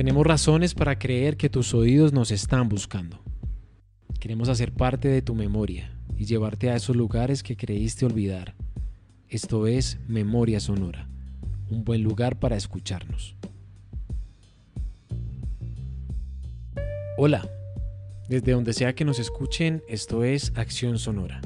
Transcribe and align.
Tenemos 0.00 0.26
razones 0.26 0.72
para 0.72 0.98
creer 0.98 1.36
que 1.36 1.50
tus 1.50 1.74
oídos 1.74 2.14
nos 2.14 2.30
están 2.30 2.70
buscando. 2.70 3.22
Queremos 4.18 4.48
hacer 4.48 4.72
parte 4.72 5.08
de 5.08 5.20
tu 5.20 5.34
memoria 5.34 5.92
y 6.16 6.24
llevarte 6.24 6.70
a 6.70 6.76
esos 6.76 6.96
lugares 6.96 7.42
que 7.42 7.54
creíste 7.54 8.06
olvidar. 8.06 8.54
Esto 9.28 9.66
es 9.66 9.98
Memoria 10.08 10.58
Sonora, 10.58 11.06
un 11.68 11.84
buen 11.84 12.02
lugar 12.02 12.38
para 12.38 12.56
escucharnos. 12.56 13.36
Hola, 17.18 17.46
desde 18.26 18.52
donde 18.52 18.72
sea 18.72 18.94
que 18.94 19.04
nos 19.04 19.18
escuchen, 19.18 19.82
esto 19.86 20.24
es 20.24 20.50
Acción 20.56 20.98
Sonora, 20.98 21.42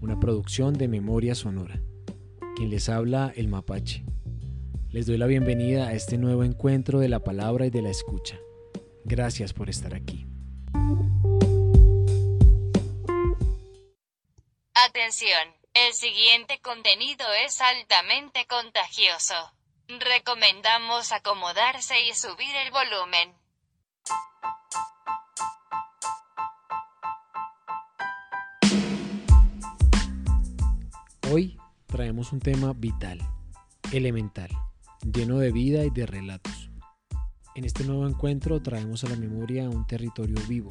una 0.00 0.20
producción 0.20 0.74
de 0.74 0.86
Memoria 0.86 1.34
Sonora. 1.34 1.82
Quien 2.54 2.70
les 2.70 2.88
habla, 2.88 3.32
el 3.34 3.48
mapache. 3.48 4.04
Les 4.90 5.04
doy 5.04 5.18
la 5.18 5.26
bienvenida 5.26 5.88
a 5.88 5.92
este 5.92 6.16
nuevo 6.16 6.44
encuentro 6.44 6.98
de 6.98 7.10
la 7.10 7.22
palabra 7.22 7.66
y 7.66 7.70
de 7.70 7.82
la 7.82 7.90
escucha. 7.90 8.38
Gracias 9.04 9.52
por 9.52 9.68
estar 9.68 9.94
aquí. 9.94 10.26
Atención, 14.72 15.54
el 15.74 15.92
siguiente 15.92 16.58
contenido 16.62 17.26
es 17.44 17.60
altamente 17.60 18.46
contagioso. 18.46 19.34
Recomendamos 19.88 21.12
acomodarse 21.12 21.94
y 22.08 22.14
subir 22.14 22.56
el 22.56 22.70
volumen. 22.70 23.34
Hoy 31.30 31.58
traemos 31.88 32.32
un 32.32 32.40
tema 32.40 32.72
vital, 32.74 33.20
elemental 33.92 34.48
lleno 35.02 35.38
de 35.38 35.52
vida 35.52 35.84
y 35.84 35.90
de 35.90 36.06
relatos. 36.06 36.70
En 37.54 37.64
este 37.64 37.84
nuevo 37.84 38.06
encuentro 38.06 38.62
traemos 38.62 39.04
a 39.04 39.08
la 39.08 39.16
memoria 39.16 39.68
un 39.68 39.86
territorio 39.86 40.36
vivo 40.48 40.70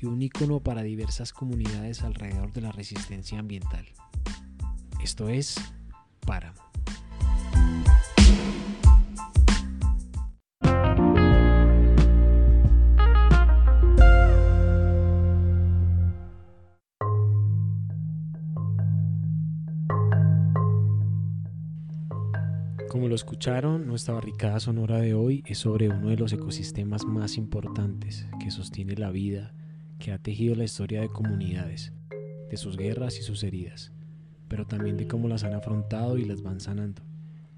y 0.00 0.06
un 0.06 0.20
ícono 0.20 0.60
para 0.60 0.82
diversas 0.82 1.32
comunidades 1.32 2.02
alrededor 2.02 2.52
de 2.52 2.62
la 2.62 2.72
resistencia 2.72 3.38
ambiental. 3.38 3.86
Esto 5.00 5.28
es 5.28 5.56
Páramo. 6.20 6.65
Lo 23.16 23.18
escucharon, 23.18 23.86
nuestra 23.86 24.12
barricada 24.12 24.60
sonora 24.60 24.98
de 24.98 25.14
hoy 25.14 25.42
es 25.46 25.56
sobre 25.56 25.88
uno 25.88 26.08
de 26.08 26.18
los 26.18 26.34
ecosistemas 26.34 27.06
más 27.06 27.38
importantes 27.38 28.26
que 28.38 28.50
sostiene 28.50 28.94
la 28.94 29.10
vida, 29.10 29.54
que 29.98 30.12
ha 30.12 30.18
tejido 30.18 30.54
la 30.54 30.64
historia 30.64 31.00
de 31.00 31.08
comunidades, 31.08 31.94
de 32.50 32.56
sus 32.58 32.76
guerras 32.76 33.18
y 33.18 33.22
sus 33.22 33.42
heridas, 33.42 33.90
pero 34.48 34.66
también 34.66 34.98
de 34.98 35.08
cómo 35.08 35.28
las 35.28 35.44
han 35.44 35.54
afrontado 35.54 36.18
y 36.18 36.26
las 36.26 36.42
van 36.42 36.60
sanando. 36.60 37.00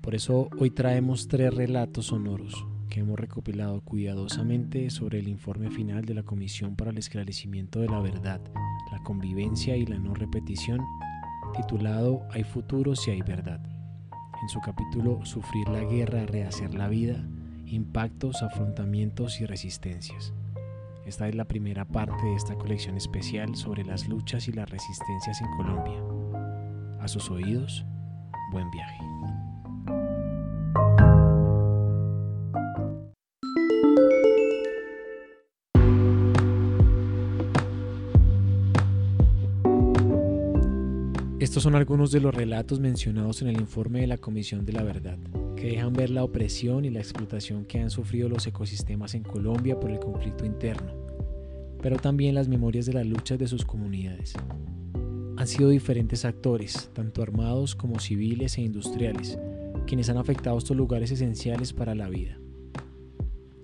Por 0.01 0.15
eso 0.15 0.49
hoy 0.61 0.71
traemos 0.71 1.27
tres 1.27 1.53
relatos 1.53 2.07
sonoros 2.07 2.65
que 2.89 3.01
hemos 3.01 3.19
recopilado 3.19 3.81
cuidadosamente 3.81 4.91
sobre 4.91 5.19
el 5.19 5.27
informe 5.27 5.73
final 5.73 6.05
de 6.05 6.15
la 6.15 6.23
Comisión 6.23 6.77
para 6.77 6.93
el 6.93 6.99
Esclarecimiento 6.99 7.81
de 7.81 7.89
la 7.89 7.99
Verdad, 7.99 8.41
la 8.93 9.03
Convivencia 9.03 9.77
y 9.77 9.87
la 9.87 9.99
No 9.99 10.15
Repetición, 10.15 10.79
titulado 11.57 12.21
Hay 12.31 12.45
futuro 12.45 12.95
si 12.95 13.11
hay 13.11 13.23
verdad 13.23 13.78
en 14.43 14.49
su 14.49 14.61
capítulo 14.61 15.25
Sufrir 15.25 15.69
la 15.69 15.81
guerra, 15.81 16.27
rehacer 16.27 16.75
la 16.75 16.89
vida, 16.89 17.25
impactos, 17.67 18.43
afrontamientos 18.43 19.41
y 19.41 19.47
resistencias. 19.47 20.33
Esta 21.07 21.29
es 21.29 21.35
la 21.35 21.47
primera 21.47 21.85
parte 21.85 22.25
de 22.25 22.35
esta 22.35 22.55
colección 22.55 22.97
especial 22.97 23.57
sobre 23.57 23.85
las 23.85 24.09
luchas 24.09 24.49
y 24.49 24.53
las 24.53 24.69
resistencias 24.69 25.41
en 25.41 25.51
Colombia. 25.57 26.03
A 27.01 27.09
sus 27.09 27.31
oídos, 27.31 27.85
buen 28.53 28.71
viaje. 28.71 29.18
Estos 41.49 41.63
son 41.63 41.77
algunos 41.77 42.11
de 42.11 42.21
los 42.21 42.35
relatos 42.35 42.79
mencionados 42.79 43.41
en 43.41 43.49
el 43.49 43.59
informe 43.59 44.03
de 44.03 44.07
la 44.07 44.19
Comisión 44.19 44.67
de 44.67 44.75
la 44.75 44.83
Verdad, 44.83 45.17
que 45.57 45.69
dejan 45.69 45.95
ver 45.95 46.11
la 46.11 46.23
opresión 46.23 46.85
y 46.85 46.91
la 46.91 46.99
explotación 46.99 47.65
que 47.65 47.81
han 47.81 47.89
sufrido 47.89 48.29
los 48.29 48.47
ecosistemas 48.47 49.15
en 49.15 49.23
Colombia 49.23 49.81
por 49.81 49.91
el 49.91 49.99
conflicto 49.99 50.45
interno, 50.45 50.93
pero 51.81 51.97
también 51.97 52.35
las 52.35 52.49
memorias 52.49 52.85
de 52.85 52.93
las 52.93 53.07
luchas 53.07 53.39
de 53.39 53.47
sus 53.47 53.65
comunidades. 53.65 54.35
Han 55.39 55.47
sido 55.47 55.71
diferentes 55.71 56.27
actores, 56.27 56.91
tanto 56.93 57.23
armados 57.23 57.75
como 57.75 57.99
civiles 57.99 58.59
e 58.59 58.61
industriales, 58.61 59.39
quienes 59.87 60.11
han 60.11 60.19
afectado 60.19 60.59
estos 60.59 60.77
lugares 60.77 61.11
esenciales 61.13 61.73
para 61.73 61.95
la 61.95 62.11
vida. 62.11 62.39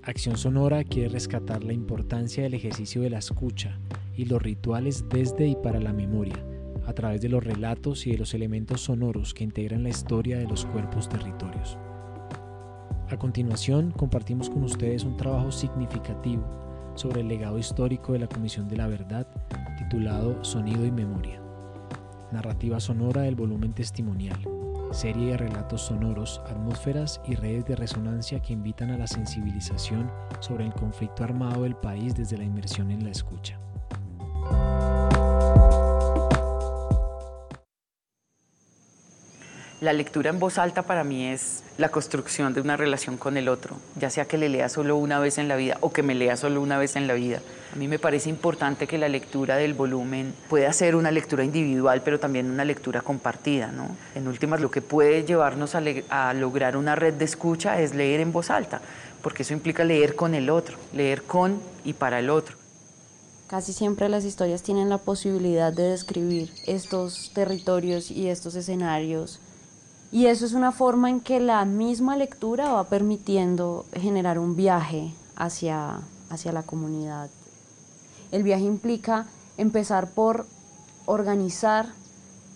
Acción 0.03 0.39
Sonora 0.39 0.85
quiere 0.85 1.11
rescatar 1.11 1.63
la 1.63 1.75
importancia 1.75 2.45
del 2.45 2.55
ejercicio 2.55 3.03
de 3.03 3.11
la 3.11 3.19
escucha 3.19 3.79
y 4.17 4.25
los 4.25 4.41
rituales 4.41 5.05
desde 5.11 5.49
y 5.49 5.57
para 5.57 5.81
la 5.81 5.93
memoria, 5.93 6.43
a 6.87 6.93
través 6.93 7.21
de 7.21 7.29
los 7.29 7.43
relatos 7.43 8.07
y 8.07 8.13
de 8.13 8.19
los 8.19 8.35
elementos 8.35 8.83
sonoros 8.83 9.35
que 9.35 9.45
integran 9.45 9.83
la 9.83 9.89
historia 9.89 10.39
de 10.39 10.47
los 10.47 10.67
cuerpos 10.67 11.09
territorios. 11.09 11.79
A 13.11 13.17
continuación, 13.19 13.91
compartimos 13.91 14.49
con 14.49 14.65
ustedes 14.65 15.05
un 15.05 15.17
trabajo 15.17 15.53
significativo 15.53 16.43
sobre 16.95 17.21
el 17.21 17.29
legado 17.29 17.59
histórico 17.59 18.13
de 18.13 18.21
la 18.21 18.27
Comisión 18.27 18.69
de 18.69 18.77
la 18.77 18.87
Verdad, 18.87 19.27
titulado 19.77 20.43
Sonido 20.45 20.85
y 20.85 20.91
Memoria. 20.91 21.41
Narrativa 22.33 22.81
sonora 22.81 23.23
del 23.23 23.35
volumen 23.35 23.73
testimonial, 23.73 24.41
serie 24.91 25.33
de 25.33 25.37
relatos 25.37 25.83
sonoros, 25.83 26.41
atmósferas 26.47 27.21
y 27.27 27.35
redes 27.35 27.67
de 27.67 27.77
resonancia 27.77 28.41
que 28.41 28.53
invitan 28.53 28.91
a 28.91 28.99
la 28.99 29.07
sensibilización 29.07 30.11
sobre 30.41 30.65
el 30.65 30.73
conflicto 30.73 31.25
armado 31.25 31.65
del 31.65 31.77
país 31.77 32.15
desde 32.15 32.39
la 32.39 32.45
inmersión 32.45 32.91
en 32.91 33.05
la 33.05 33.11
escucha. 33.11 33.59
La 39.81 39.93
lectura 39.93 40.31
en 40.31 40.39
voz 40.39 40.59
alta 40.59 40.83
para 40.83 41.03
mí 41.03 41.27
es 41.27 41.65
la 41.79 41.89
construcción 41.89 42.55
de 42.55 42.61
una 42.61 42.77
relación 42.77 43.17
con 43.17 43.37
el 43.37 43.49
otro, 43.49 43.77
ya 43.97 44.09
sea 44.09 44.25
que 44.25 44.39
le 44.39 44.49
lea 44.49 44.69
solo 44.69 44.97
una 44.97 45.19
vez 45.19 45.37
en 45.37 45.49
la 45.49 45.57
vida 45.57 45.79
o 45.81 45.93
que 45.93 46.05
me 46.05 46.15
lea 46.15 46.37
solo 46.37 46.61
una 46.61 46.79
vez 46.79 46.95
en 46.95 47.09
la 47.09 47.15
vida. 47.15 47.41
A 47.73 47.77
mí 47.77 47.89
me 47.89 47.99
parece 47.99 48.31
importante 48.31 48.87
que 48.87 48.99
la 48.99 49.09
lectura 49.09 49.57
del 49.57 49.75
volumen 49.75 50.33
pueda 50.49 50.73
ser 50.73 50.95
una 50.95 51.11
lectura 51.11 51.43
individual, 51.43 52.03
pero 52.05 52.21
también 52.21 52.51
una 52.51 52.65
lectura 52.65 53.01
compartida. 53.01 53.73
¿no? 53.73 53.97
En 54.15 54.29
últimas, 54.29 54.61
lo 54.61 54.71
que 54.71 54.81
puede 54.81 55.25
llevarnos 55.25 55.75
a, 55.75 55.83
a 56.09 56.33
lograr 56.35 56.77
una 56.77 56.95
red 56.95 57.15
de 57.15 57.25
escucha 57.25 57.81
es 57.81 57.95
leer 57.95 58.21
en 58.21 58.33
voz 58.33 58.51
alta, 58.51 58.81
porque 59.23 59.43
eso 59.43 59.55
implica 59.55 59.83
leer 59.83 60.15
con 60.15 60.37
el 60.37 60.51
otro, 60.51 60.79
leer 60.93 61.25
con 61.25 61.61
y 61.85 61.95
para 61.95 62.21
el 62.21 62.31
otro. 62.31 62.57
Casi 63.49 63.73
siempre 63.73 64.09
las 64.09 64.25
historias 64.25 64.63
tienen 64.63 64.89
la 64.89 64.99
posibilidad 64.99 65.73
de 65.73 65.91
describir 65.91 66.51
estos 66.67 67.33
territorios 67.35 68.11
y 68.11 68.29
estos 68.29 68.55
escenarios 68.55 69.41
y 70.15 70.29
eso 70.29 70.47
es 70.47 70.53
una 70.53 70.71
forma 70.71 71.11
en 71.11 71.19
que 71.19 71.41
la 71.41 71.65
misma 71.65 72.17
lectura 72.17 72.71
va 72.71 72.85
permitiendo 72.85 73.85
generar 73.95 74.39
un 74.39 74.55
viaje 74.55 75.13
hacia, 75.35 76.03
hacia 76.31 76.53
la 76.53 76.63
comunidad. 76.63 77.31
El 78.31 78.45
viaje 78.45 78.63
implica 78.63 79.27
empezar 79.59 80.09
por 80.09 80.47
organizar 81.07 81.89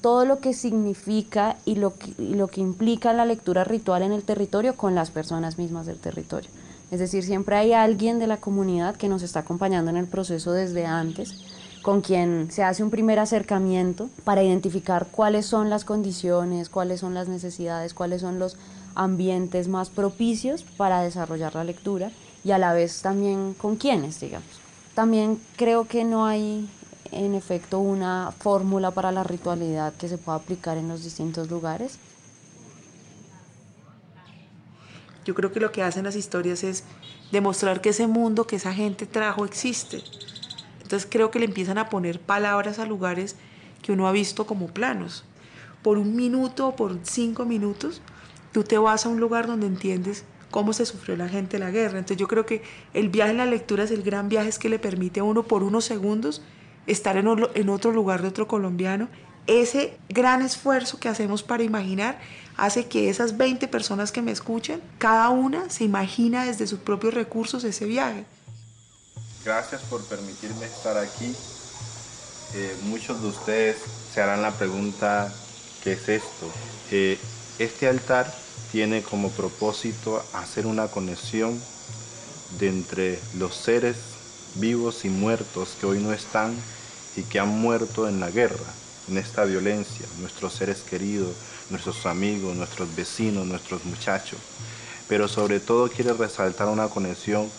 todo 0.01 0.25
lo 0.25 0.39
que 0.39 0.55
significa 0.55 1.57
y 1.65 1.75
lo 1.75 1.95
y 2.17 2.37
lo 2.37 2.47
que 2.47 2.61
implica 2.61 3.13
la 3.13 3.25
lectura 3.25 3.65
ritual 3.65 4.03
en 4.05 4.13
el 4.13 4.23
territorio 4.23 4.77
con 4.77 4.95
las 4.95 5.11
personas 5.11 5.59
mismas 5.59 5.87
del 5.87 5.99
territorio. 5.99 6.51
Es 6.93 7.01
decir, 7.01 7.25
siempre 7.25 7.57
hay 7.57 7.73
alguien 7.73 8.21
de 8.21 8.29
la 8.29 8.37
comunidad 8.37 8.95
que 8.95 9.09
nos 9.09 9.23
está 9.23 9.41
acompañando 9.41 9.91
en 9.91 9.97
el 9.97 10.07
proceso 10.07 10.53
desde 10.53 10.87
antes 10.87 11.35
con 11.83 12.01
quien 12.01 12.51
se 12.51 12.63
hace 12.63 12.83
un 12.83 12.91
primer 12.91 13.19
acercamiento 13.19 14.09
para 14.25 14.43
identificar 14.43 15.07
cuáles 15.11 15.47
son 15.47 15.71
las 15.71 15.85
condiciones, 15.85 16.69
cuáles 16.69 17.01
son 17.01 17.15
las 17.15 17.29
necesidades, 17.29 17.95
cuáles 17.95 18.21
son 18.21 18.39
los 18.39 18.57
ambientes 18.95 19.69
más 19.69 19.91
propicios 19.91 20.63
para 20.63 21.03
desarrollar 21.03 21.55
la 21.55 21.65
lectura 21.65 22.11
y 22.45 22.51
a 22.51 22.59
la 22.59 22.73
vez 22.73 23.03
también 23.03 23.55
con 23.55 23.77
quiénes, 23.77 24.21
digamos. 24.21 24.49
También 24.95 25.41
creo 25.57 25.87
que 25.87 26.05
no 26.05 26.27
hay 26.27 26.69
en 27.13 27.35
efecto 27.35 27.79
una 27.79 28.33
fórmula 28.39 28.91
para 28.91 29.13
la 29.13 29.25
ritualidad 29.25 29.95
que 29.95 30.09
se 30.09 30.19
pueda 30.19 30.39
aplicar 30.39 30.77
en 30.77 30.89
los 30.89 31.05
distintos 31.05 31.49
lugares. 31.49 31.99
Yo 35.25 35.35
creo 35.35 35.53
que 35.53 35.61
lo 35.61 35.73
que 35.73 35.83
hacen 35.83 36.05
las 36.05 36.17
historias 36.17 36.65
es 36.65 36.85
demostrar 37.31 37.81
que 37.81 37.91
ese 37.91 38.07
mundo 38.07 38.47
que 38.47 38.57
esa 38.57 38.73
gente 38.73 39.07
trajo 39.07 39.45
existe 39.45 40.03
entonces 40.89 41.07
creo 41.13 41.31
que 41.31 41.39
le 41.39 41.45
empiezan 41.45 41.77
a 41.77 41.91
poner 41.91 42.19
palabras 42.19 42.79
a 42.79 42.87
lugares 42.87 43.37
que 43.83 43.93
uno 43.93 44.09
ha 44.09 44.13
visto 44.13 44.47
como 44.47 44.69
planos. 44.69 45.23
Por 45.83 45.99
un 45.99 46.17
minuto 46.17 46.69
o 46.69 46.77
por 46.77 46.99
cinco 47.03 47.45
minutos, 47.45 48.01
tú 48.53 48.65
te 48.65 48.79
vas 48.79 49.05
a 49.05 49.11
un 49.11 49.21
lugar 49.21 49.47
donde 49.47 49.67
entiendes, 49.67 50.25
cómo 50.51 50.73
se 50.73 50.87
sufrió 50.87 51.15
la 51.15 51.29
gente 51.29 51.59
la 51.59 51.71
guerra. 51.71 51.99
Entonces 51.99 52.17
yo 52.17 52.27
creo 52.27 52.47
que 52.47 52.63
el 52.95 53.11
viaje 53.11 53.33
en 53.33 53.37
la 53.37 53.45
lectura 53.45 53.85
es 53.85 53.91
el 53.91 54.03
gran 54.03 54.31
viaje 54.31 54.49
es 54.49 54.59
que 54.59 54.71
le 54.71 54.79
permite 54.79 55.21
a 55.21 55.25
uno 55.25 55.43
por 55.43 55.63
unos 55.63 55.85
segundos 55.85 56.41
estar 56.87 57.19
en, 57.19 57.29
en 57.55 57.69
otro 57.69 57.93
lugar 57.93 58.23
de 58.23 58.29
otro 58.29 58.49
colombiano. 58.49 59.11
Ese 59.47 59.99
gran 60.09 60.41
esfuerzo 60.41 60.99
que 60.99 61.11
hacemos 61.11 61.43
para 61.43 61.65
imaginar 61.65 62.19
hace 62.57 62.87
que 62.87 63.11
esas 63.11 63.37
20 63.37 63.69
personas 63.69 64.11
que 64.11 64.23
me 64.23 64.33
escuchen, 64.33 64.81
cada 64.97 65.29
una 65.29 65.69
se 65.69 65.85
imagina 65.85 66.47
desde 66.47 66.67
sus 66.67 66.79
propios 66.79 67.13
recursos 67.13 67.63
ese 67.65 67.85
viaje. 67.85 68.25
Gracias 69.45 69.83
por 69.83 70.05
permitirme 70.05 70.67
estar 70.67 70.97
aquí. 70.97 71.35
Eh, 72.55 72.77
muchos 72.83 73.23
de 73.23 73.29
ustedes 73.29 73.77
se 74.13 74.21
harán 74.21 74.43
la 74.43 74.53
pregunta, 74.53 75.33
¿qué 75.85 75.93
es 75.93 76.09
esto? 76.09 76.51
Eh, 76.91 77.19
este 77.59 77.89
altar 77.89 78.35
tiene 78.73 79.03
como 79.03 79.31
propósito 79.31 80.23
hacer 80.33 80.67
una 80.67 80.89
conexión 80.89 81.61
de 82.59 82.69
entre 82.69 83.21
los 83.37 83.55
seres 83.55 83.97
vivos 84.57 85.05
y 85.05 85.09
muertos 85.09 85.77
que 85.81 85.87
hoy 85.87 86.01
no 86.01 86.13
están 86.13 86.55
y 87.17 87.23
que 87.23 87.39
han 87.39 87.49
muerto 87.49 88.09
en 88.09 88.21
la 88.21 88.31
guerra, 88.31 88.73
en 89.09 89.19
esta 89.19 89.45
violencia, 89.45 90.07
nuestros 90.21 90.55
seres 90.55 90.79
queridos, 90.81 91.35
nuestros 91.71 92.07
amigos, 92.07 92.57
nuestros 92.57 92.95
vecinos, 92.97 93.47
nuestros 93.47 93.85
muchachos. 93.85 94.39
Pero 95.07 95.29
sobre 95.29 95.61
todo 95.61 95.89
quiere 95.89 96.13
resaltar 96.13 96.69
una 96.69 96.89
conexión 96.89 97.51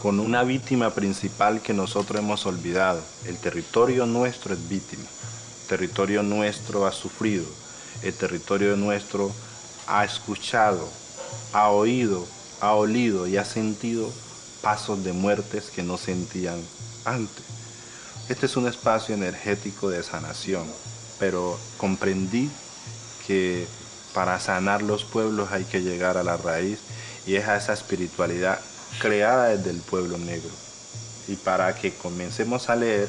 con 0.00 0.20
una 0.20 0.42
víctima 0.44 0.90
principal 0.90 1.60
que 1.60 1.72
nosotros 1.72 2.20
hemos 2.20 2.46
olvidado. 2.46 3.00
El 3.26 3.36
territorio 3.38 4.06
nuestro 4.06 4.54
es 4.54 4.68
víctima, 4.68 5.04
el 5.04 5.68
territorio 5.68 6.22
nuestro 6.22 6.86
ha 6.86 6.92
sufrido, 6.92 7.44
el 8.02 8.14
territorio 8.14 8.76
nuestro 8.76 9.32
ha 9.86 10.04
escuchado, 10.04 10.88
ha 11.52 11.68
oído, 11.68 12.26
ha 12.60 12.72
olido 12.74 13.26
y 13.26 13.36
ha 13.36 13.44
sentido 13.44 14.10
pasos 14.60 15.04
de 15.04 15.12
muertes 15.12 15.70
que 15.70 15.82
no 15.82 15.98
sentían 15.98 16.60
antes. 17.04 17.44
Este 18.28 18.46
es 18.46 18.56
un 18.56 18.68
espacio 18.68 19.14
energético 19.14 19.90
de 19.90 20.02
sanación, 20.02 20.66
pero 21.18 21.58
comprendí 21.76 22.50
que 23.26 23.66
para 24.14 24.38
sanar 24.38 24.82
los 24.82 25.04
pueblos 25.04 25.50
hay 25.52 25.64
que 25.64 25.82
llegar 25.82 26.16
a 26.16 26.22
la 26.22 26.36
raíz 26.36 26.78
y 27.26 27.36
es 27.36 27.46
a 27.48 27.56
esa 27.56 27.72
espiritualidad 27.72 28.60
creada 29.00 29.48
desde 29.48 29.70
el 29.70 29.80
pueblo 29.80 30.18
negro. 30.18 30.50
Y 31.28 31.36
para 31.36 31.74
que 31.74 31.92
comencemos 31.94 32.68
a 32.68 32.76
leer, 32.76 33.08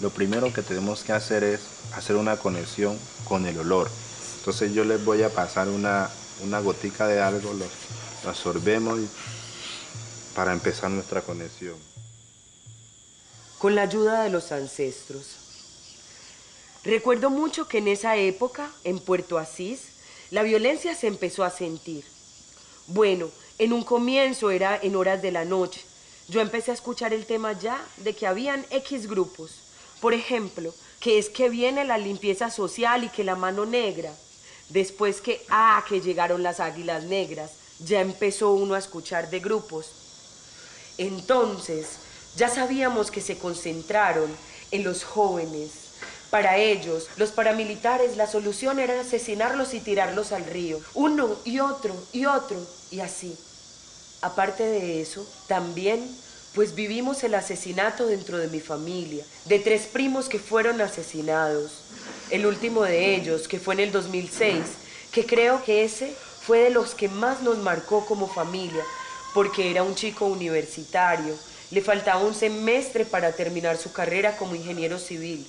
lo 0.00 0.10
primero 0.10 0.52
que 0.52 0.62
tenemos 0.62 1.02
que 1.02 1.12
hacer 1.12 1.44
es 1.44 1.60
hacer 1.94 2.16
una 2.16 2.36
conexión 2.36 2.98
con 3.24 3.46
el 3.46 3.58
olor. 3.58 3.90
Entonces 4.38 4.72
yo 4.72 4.84
les 4.84 5.04
voy 5.04 5.22
a 5.22 5.30
pasar 5.30 5.68
una, 5.68 6.10
una 6.42 6.60
gotica 6.60 7.06
de 7.06 7.20
algo, 7.20 7.52
lo, 7.52 7.66
absorbemos 8.28 9.00
para 10.34 10.52
empezar 10.52 10.90
nuestra 10.90 11.22
conexión. 11.22 11.76
Con 13.58 13.74
la 13.74 13.82
ayuda 13.82 14.22
de 14.22 14.30
los 14.30 14.52
ancestros. 14.52 15.36
Recuerdo 16.82 17.28
mucho 17.28 17.68
que 17.68 17.78
en 17.78 17.88
esa 17.88 18.16
época, 18.16 18.70
en 18.84 18.98
Puerto 19.00 19.38
Asís, 19.38 19.80
la 20.30 20.42
violencia 20.42 20.94
se 20.94 21.08
empezó 21.08 21.44
a 21.44 21.50
sentir. 21.50 22.04
Bueno, 22.86 23.30
en 23.60 23.74
un 23.74 23.84
comienzo 23.84 24.50
era 24.50 24.80
en 24.82 24.96
horas 24.96 25.20
de 25.20 25.32
la 25.32 25.44
noche. 25.44 25.82
Yo 26.28 26.40
empecé 26.40 26.70
a 26.70 26.74
escuchar 26.74 27.12
el 27.12 27.26
tema 27.26 27.52
ya 27.52 27.78
de 27.98 28.14
que 28.14 28.26
habían 28.26 28.64
X 28.70 29.06
grupos. 29.06 29.50
Por 30.00 30.14
ejemplo, 30.14 30.72
que 30.98 31.18
es 31.18 31.28
que 31.28 31.50
viene 31.50 31.84
la 31.84 31.98
limpieza 31.98 32.50
social 32.50 33.04
y 33.04 33.10
que 33.10 33.22
la 33.22 33.36
mano 33.36 33.66
negra. 33.66 34.14
Después 34.70 35.20
que, 35.20 35.44
ah, 35.50 35.84
que 35.86 36.00
llegaron 36.00 36.42
las 36.42 36.58
águilas 36.58 37.04
negras, 37.04 37.50
ya 37.80 38.00
empezó 38.00 38.52
uno 38.52 38.72
a 38.72 38.78
escuchar 38.78 39.28
de 39.28 39.40
grupos. 39.40 39.90
Entonces, 40.96 41.98
ya 42.36 42.48
sabíamos 42.48 43.10
que 43.10 43.20
se 43.20 43.36
concentraron 43.36 44.34
en 44.70 44.84
los 44.84 45.04
jóvenes. 45.04 45.72
Para 46.30 46.56
ellos, 46.56 47.08
los 47.18 47.32
paramilitares, 47.32 48.16
la 48.16 48.26
solución 48.26 48.78
era 48.78 48.98
asesinarlos 48.98 49.74
y 49.74 49.80
tirarlos 49.80 50.32
al 50.32 50.46
río. 50.46 50.80
Uno 50.94 51.36
y 51.44 51.60
otro 51.60 51.94
y 52.14 52.24
otro 52.24 52.56
y 52.90 53.00
así. 53.00 53.36
Aparte 54.22 54.64
de 54.64 55.00
eso, 55.00 55.26
también 55.46 56.06
pues 56.54 56.74
vivimos 56.74 57.22
el 57.22 57.34
asesinato 57.34 58.06
dentro 58.06 58.36
de 58.36 58.48
mi 58.48 58.60
familia, 58.60 59.24
de 59.44 59.58
tres 59.60 59.86
primos 59.86 60.28
que 60.28 60.38
fueron 60.38 60.80
asesinados. 60.80 61.82
El 62.30 62.44
último 62.44 62.82
de 62.82 63.14
ellos, 63.14 63.48
que 63.48 63.60
fue 63.60 63.74
en 63.74 63.80
el 63.80 63.92
2006, 63.92 64.64
que 65.12 65.26
creo 65.26 65.62
que 65.64 65.84
ese 65.84 66.12
fue 66.42 66.58
de 66.60 66.70
los 66.70 66.94
que 66.94 67.08
más 67.08 67.42
nos 67.42 67.58
marcó 67.58 68.04
como 68.04 68.28
familia, 68.28 68.84
porque 69.32 69.70
era 69.70 69.84
un 69.84 69.94
chico 69.94 70.26
universitario, 70.26 71.36
le 71.70 71.80
faltaba 71.80 72.20
un 72.20 72.34
semestre 72.34 73.04
para 73.04 73.32
terminar 73.32 73.76
su 73.76 73.92
carrera 73.92 74.36
como 74.36 74.56
ingeniero 74.56 74.98
civil, 74.98 75.46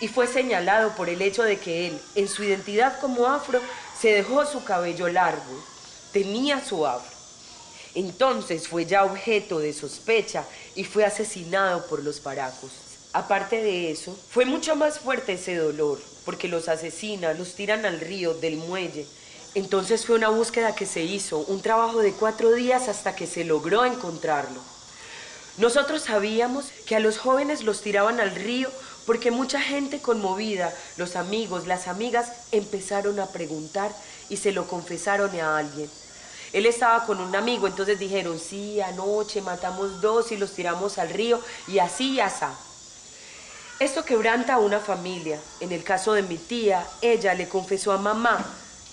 y 0.00 0.08
fue 0.08 0.26
señalado 0.26 0.94
por 0.94 1.08
el 1.08 1.20
hecho 1.22 1.42
de 1.42 1.58
que 1.58 1.88
él, 1.88 2.00
en 2.14 2.28
su 2.28 2.42
identidad 2.42 2.98
como 3.00 3.26
afro, 3.26 3.60
se 3.98 4.08
dejó 4.12 4.44
su 4.46 4.64
cabello 4.64 5.08
largo, 5.08 5.62
tenía 6.12 6.64
su 6.64 6.86
afro. 6.86 7.15
Entonces 7.96 8.68
fue 8.68 8.84
ya 8.84 9.04
objeto 9.04 9.58
de 9.58 9.72
sospecha 9.72 10.44
y 10.74 10.84
fue 10.84 11.06
asesinado 11.06 11.86
por 11.86 12.04
los 12.04 12.20
paracos. 12.20 12.70
Aparte 13.14 13.62
de 13.62 13.90
eso, 13.90 14.14
fue 14.28 14.44
mucho 14.44 14.76
más 14.76 14.98
fuerte 14.98 15.32
ese 15.32 15.56
dolor, 15.56 15.98
porque 16.26 16.46
los 16.46 16.68
asesinan, 16.68 17.38
los 17.38 17.54
tiran 17.54 17.86
al 17.86 17.98
río 17.98 18.34
del 18.34 18.58
muelle. 18.58 19.06
Entonces 19.54 20.04
fue 20.04 20.16
una 20.16 20.28
búsqueda 20.28 20.74
que 20.74 20.84
se 20.84 21.04
hizo, 21.04 21.38
un 21.38 21.62
trabajo 21.62 22.00
de 22.00 22.12
cuatro 22.12 22.52
días 22.52 22.88
hasta 22.88 23.16
que 23.16 23.26
se 23.26 23.44
logró 23.44 23.86
encontrarlo. 23.86 24.60
Nosotros 25.56 26.02
sabíamos 26.02 26.66
que 26.84 26.96
a 26.96 27.00
los 27.00 27.16
jóvenes 27.16 27.64
los 27.64 27.80
tiraban 27.80 28.20
al 28.20 28.34
río 28.34 28.70
porque 29.06 29.30
mucha 29.30 29.58
gente 29.58 30.00
conmovida, 30.02 30.70
los 30.98 31.16
amigos, 31.16 31.66
las 31.66 31.88
amigas, 31.88 32.30
empezaron 32.52 33.20
a 33.20 33.28
preguntar 33.28 33.90
y 34.28 34.36
se 34.36 34.52
lo 34.52 34.68
confesaron 34.68 35.34
a 35.40 35.56
alguien. 35.56 35.88
Él 36.56 36.64
estaba 36.64 37.04
con 37.04 37.20
un 37.20 37.36
amigo, 37.36 37.66
entonces 37.66 37.98
dijeron, 37.98 38.40
sí, 38.40 38.80
anoche 38.80 39.42
matamos 39.42 40.00
dos 40.00 40.32
y 40.32 40.38
los 40.38 40.52
tiramos 40.52 40.96
al 40.96 41.10
río 41.10 41.38
y 41.68 41.80
así 41.80 42.12
y 42.12 42.20
así. 42.20 42.46
Esto 43.78 44.06
quebranta 44.06 44.54
a 44.54 44.58
una 44.58 44.80
familia. 44.80 45.38
En 45.60 45.70
el 45.70 45.84
caso 45.84 46.14
de 46.14 46.22
mi 46.22 46.38
tía, 46.38 46.82
ella 47.02 47.34
le 47.34 47.46
confesó 47.46 47.92
a 47.92 47.98
mamá, 47.98 48.42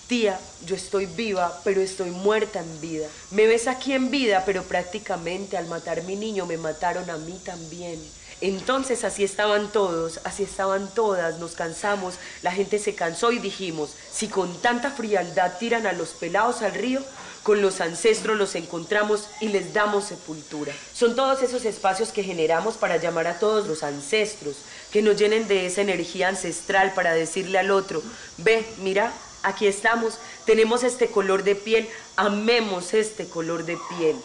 tía, 0.08 0.38
yo 0.66 0.76
estoy 0.76 1.06
viva, 1.06 1.58
pero 1.64 1.80
estoy 1.80 2.10
muerta 2.10 2.60
en 2.60 2.80
vida. 2.82 3.08
Me 3.30 3.46
ves 3.46 3.66
aquí 3.66 3.94
en 3.94 4.10
vida, 4.10 4.42
pero 4.44 4.62
prácticamente 4.64 5.56
al 5.56 5.66
matar 5.66 6.02
mi 6.02 6.16
niño 6.16 6.44
me 6.44 6.58
mataron 6.58 7.08
a 7.08 7.16
mí 7.16 7.40
también. 7.46 7.98
Entonces 8.42 9.04
así 9.04 9.24
estaban 9.24 9.72
todos, 9.72 10.20
así 10.24 10.42
estaban 10.42 10.92
todas, 10.92 11.38
nos 11.38 11.52
cansamos, 11.52 12.16
la 12.42 12.52
gente 12.52 12.78
se 12.78 12.94
cansó 12.94 13.32
y 13.32 13.38
dijimos, 13.38 13.94
si 14.12 14.28
con 14.28 14.54
tanta 14.60 14.90
frialdad 14.90 15.56
tiran 15.58 15.86
a 15.86 15.94
los 15.94 16.10
pelados 16.10 16.60
al 16.60 16.74
río, 16.74 17.02
con 17.44 17.60
los 17.60 17.82
ancestros 17.82 18.38
los 18.38 18.54
encontramos 18.54 19.28
y 19.40 19.48
les 19.48 19.74
damos 19.74 20.06
sepultura. 20.06 20.72
Son 20.94 21.14
todos 21.14 21.42
esos 21.42 21.66
espacios 21.66 22.10
que 22.10 22.24
generamos 22.24 22.76
para 22.76 22.96
llamar 22.96 23.26
a 23.26 23.38
todos 23.38 23.68
los 23.68 23.82
ancestros, 23.82 24.56
que 24.90 25.02
nos 25.02 25.16
llenen 25.16 25.46
de 25.46 25.66
esa 25.66 25.82
energía 25.82 26.28
ancestral 26.28 26.94
para 26.94 27.12
decirle 27.12 27.58
al 27.58 27.70
otro, 27.70 28.02
ve, 28.38 28.66
mira, 28.78 29.12
aquí 29.42 29.66
estamos, 29.66 30.18
tenemos 30.46 30.82
este 30.84 31.08
color 31.08 31.44
de 31.44 31.54
piel, 31.54 31.86
amemos 32.16 32.94
este 32.94 33.26
color 33.26 33.66
de 33.66 33.78
piel. 33.90 34.16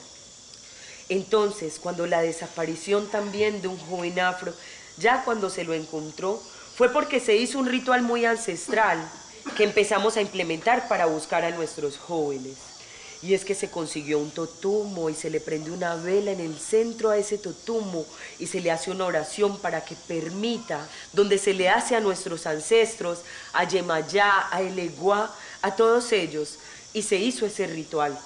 Entonces, 1.09 1.77
cuando 1.77 2.07
la 2.07 2.21
desaparición 2.21 3.07
también 3.07 3.61
de 3.61 3.67
un 3.67 3.77
joven 3.77 4.17
afro, 4.21 4.53
ya 4.97 5.25
cuando 5.25 5.49
se 5.49 5.65
lo 5.65 5.73
encontró, 5.73 6.41
fue 6.75 6.87
porque 6.89 7.19
se 7.19 7.35
hizo 7.35 7.59
un 7.59 7.65
ritual 7.65 8.01
muy 8.01 8.23
ancestral 8.23 8.97
que 9.57 9.65
empezamos 9.65 10.15
a 10.15 10.21
implementar 10.21 10.87
para 10.87 11.07
buscar 11.07 11.43
a 11.43 11.51
nuestros 11.51 11.97
jóvenes. 11.97 12.68
Y 13.21 13.33
es 13.33 13.43
que 13.43 13.53
se 13.53 13.69
consiguió 13.69 14.17
un 14.17 14.31
totumo 14.31 15.09
y 15.09 15.13
se 15.13 15.29
le 15.29 15.41
prende 15.41 15.71
una 15.71 15.95
vela 15.95 16.31
en 16.31 16.39
el 16.39 16.57
centro 16.57 17.09
a 17.09 17.17
ese 17.17 17.37
totumo 17.37 18.05
y 18.39 18.47
se 18.47 18.61
le 18.61 18.71
hace 18.71 18.91
una 18.91 19.05
oración 19.05 19.57
para 19.57 19.83
que 19.83 19.95
permita, 20.07 20.87
donde 21.11 21.37
se 21.37 21.53
le 21.53 21.67
hace 21.67 21.97
a 21.97 21.99
nuestros 21.99 22.47
ancestros, 22.47 23.19
a 23.51 23.65
Yemayá, 23.65 24.47
a 24.51 24.61
Eleguá, 24.61 25.35
a 25.61 25.75
todos 25.75 26.13
ellos. 26.13 26.59
Y 26.93 27.01
se 27.01 27.17
hizo 27.17 27.45
ese 27.45 27.67
ritual. 27.67 28.17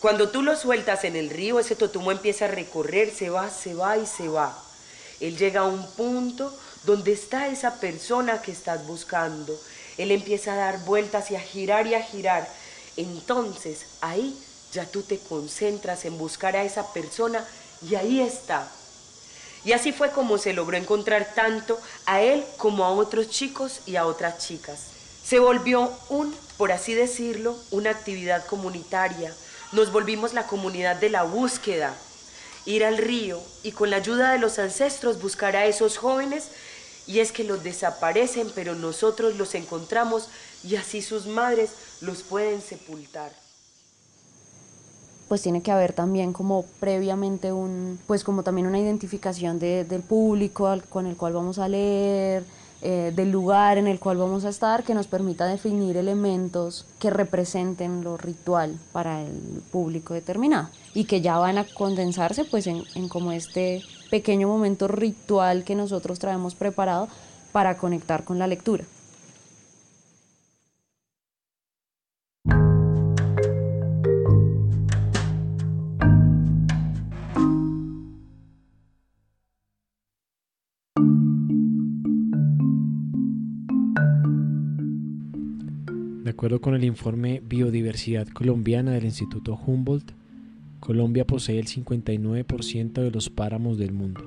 Cuando 0.00 0.30
tú 0.30 0.42
lo 0.42 0.56
sueltas 0.56 1.04
en 1.04 1.16
el 1.16 1.28
río, 1.28 1.58
ese 1.58 1.76
totumo 1.76 2.10
empieza 2.10 2.46
a 2.46 2.48
recorrer, 2.48 3.12
se 3.14 3.28
va, 3.28 3.50
se 3.50 3.74
va 3.74 3.98
y 3.98 4.06
se 4.06 4.28
va. 4.28 4.56
Él 5.20 5.36
llega 5.36 5.60
a 5.60 5.64
un 5.64 5.86
punto 5.92 6.56
donde 6.84 7.12
está 7.12 7.48
esa 7.48 7.80
persona 7.80 8.40
que 8.40 8.52
estás 8.52 8.86
buscando. 8.86 9.60
Él 9.98 10.12
empieza 10.12 10.54
a 10.54 10.56
dar 10.56 10.84
vueltas 10.84 11.30
y 11.30 11.36
a 11.36 11.40
girar 11.40 11.86
y 11.86 11.94
a 11.94 12.02
girar 12.02 12.48
entonces 12.98 13.86
ahí 14.00 14.36
ya 14.72 14.84
tú 14.84 15.02
te 15.02 15.18
concentras 15.18 16.04
en 16.04 16.18
buscar 16.18 16.56
a 16.56 16.64
esa 16.64 16.92
persona 16.92 17.44
y 17.88 17.94
ahí 17.94 18.20
está. 18.20 18.70
Y 19.64 19.72
así 19.72 19.92
fue 19.92 20.10
como 20.10 20.38
se 20.38 20.52
logró 20.52 20.76
encontrar 20.76 21.34
tanto 21.34 21.78
a 22.06 22.20
él 22.22 22.44
como 22.56 22.84
a 22.84 22.90
otros 22.90 23.28
chicos 23.28 23.80
y 23.86 23.96
a 23.96 24.06
otras 24.06 24.38
chicas. 24.38 24.78
Se 25.24 25.38
volvió 25.38 25.92
un, 26.08 26.34
por 26.56 26.72
así 26.72 26.94
decirlo, 26.94 27.56
una 27.70 27.90
actividad 27.90 28.46
comunitaria, 28.46 29.34
nos 29.72 29.92
volvimos 29.92 30.32
la 30.32 30.46
comunidad 30.46 30.96
de 30.96 31.10
la 31.10 31.24
búsqueda. 31.24 31.94
Ir 32.64 32.84
al 32.84 32.98
río 32.98 33.40
y 33.62 33.72
con 33.72 33.90
la 33.90 33.96
ayuda 33.96 34.32
de 34.32 34.38
los 34.38 34.58
ancestros 34.58 35.20
buscar 35.20 35.56
a 35.56 35.66
esos 35.66 35.98
jóvenes 35.98 36.48
y 37.06 37.20
es 37.20 37.32
que 37.32 37.44
los 37.44 37.62
desaparecen, 37.62 38.50
pero 38.54 38.74
nosotros 38.74 39.36
los 39.36 39.54
encontramos 39.54 40.28
y 40.62 40.76
así 40.76 41.00
sus 41.00 41.26
madres 41.26 41.70
los 42.00 42.22
pueden 42.22 42.60
sepultar 42.60 43.32
pues 45.28 45.42
tiene 45.42 45.60
que 45.60 45.70
haber 45.70 45.92
también 45.92 46.32
como 46.32 46.64
previamente 46.80 47.52
un, 47.52 47.98
pues 48.06 48.24
como 48.24 48.42
también 48.42 48.66
una 48.66 48.80
identificación 48.80 49.58
del 49.58 50.02
público 50.02 50.74
con 50.88 51.06
el 51.06 51.16
cual 51.16 51.34
vamos 51.34 51.58
a 51.58 51.68
leer, 51.68 52.44
eh, 52.80 53.12
del 53.14 53.30
lugar 53.30 53.76
en 53.76 53.86
el 53.86 53.98
cual 53.98 54.16
vamos 54.16 54.44
a 54.44 54.48
estar, 54.48 54.84
que 54.84 54.94
nos 54.94 55.06
permita 55.06 55.46
definir 55.46 55.96
elementos 55.96 56.86
que 56.98 57.10
representen 57.10 58.02
lo 58.02 58.16
ritual 58.16 58.78
para 58.92 59.22
el 59.22 59.62
público 59.70 60.14
determinado 60.14 60.68
y 60.94 61.04
que 61.04 61.20
ya 61.20 61.38
van 61.38 61.58
a 61.58 61.64
condensarse 61.64 62.44
pues 62.44 62.66
en, 62.66 62.84
en 62.94 63.08
como 63.08 63.32
este 63.32 63.82
pequeño 64.10 64.48
momento 64.48 64.88
ritual 64.88 65.64
que 65.64 65.74
nosotros 65.74 66.18
traemos 66.18 66.54
preparado 66.54 67.08
para 67.52 67.76
conectar 67.76 68.24
con 68.24 68.38
la 68.38 68.46
lectura. 68.46 68.84
Acuerdo 86.38 86.60
con 86.60 86.76
el 86.76 86.84
informe 86.84 87.42
Biodiversidad 87.44 88.28
Colombiana 88.28 88.92
del 88.92 89.06
Instituto 89.06 89.58
Humboldt, 89.66 90.12
Colombia 90.78 91.26
posee 91.26 91.58
el 91.58 91.66
59% 91.66 92.92
de 92.92 93.10
los 93.10 93.28
páramos 93.28 93.76
del 93.76 93.90
mundo, 93.92 94.22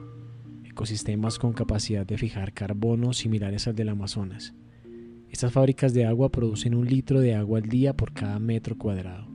ecosistemas 0.66 1.40
con 1.40 1.54
capacidad 1.54 2.06
de 2.06 2.18
fijar 2.18 2.52
carbono 2.52 3.14
similares 3.14 3.66
al 3.70 3.78
del 3.78 3.88
Amazonas. 3.88 4.54
Estas 5.30 5.54
fábricas 5.54 5.94
de 5.94 6.06
agua 6.06 6.28
producen 6.28 6.76
un 6.76 6.86
litro 6.86 7.22
de 7.22 7.34
agua 7.34 7.60
al 7.60 7.70
día 7.70 7.96
por 7.96 8.12
cada 8.12 8.40
metro 8.40 8.78
cuadrado. 8.78 9.30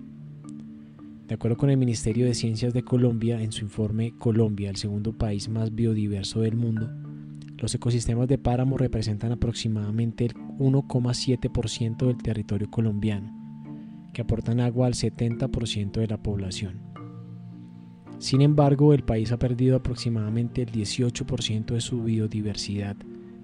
De 1.29 1.35
acuerdo 1.35 1.57
con 1.57 1.71
el 1.71 1.79
Ministerio 1.79 2.27
de 2.27 2.35
Ciencias 2.35 2.75
de 2.75 2.83
Colombia, 2.83 3.41
en 3.41 3.53
su 3.53 3.65
informe 3.65 4.13
Colombia, 4.19 4.69
el 4.69 4.77
segundo 4.77 5.15
país 5.15 5.49
más 5.49 5.75
biodiverso 5.75 6.43
del 6.43 6.57
mundo, 6.57 6.91
los 7.57 7.75
ecosistemas 7.75 8.29
de 8.29 8.37
páramo 8.37 8.77
representan 8.77 9.33
aproximadamente 9.33 10.27
el 10.27 10.35
1,7% 10.59 12.07
del 12.07 12.17
territorio 12.19 12.71
colombiano, 12.71 13.33
que 14.13 14.23
aportan 14.23 14.61
agua 14.61 14.87
al 14.87 14.95
70% 14.95 15.93
de 15.93 16.07
la 16.07 16.23
población. 16.23 16.81
Sin 18.19 18.41
embargo, 18.41 18.95
el 18.95 19.05
país 19.05 19.31
ha 19.33 19.39
perdido 19.39 19.77
aproximadamente 19.77 20.63
el 20.63 20.73
18% 20.73 21.67
de 21.67 21.81
su 21.81 22.03
biodiversidad 22.03 22.97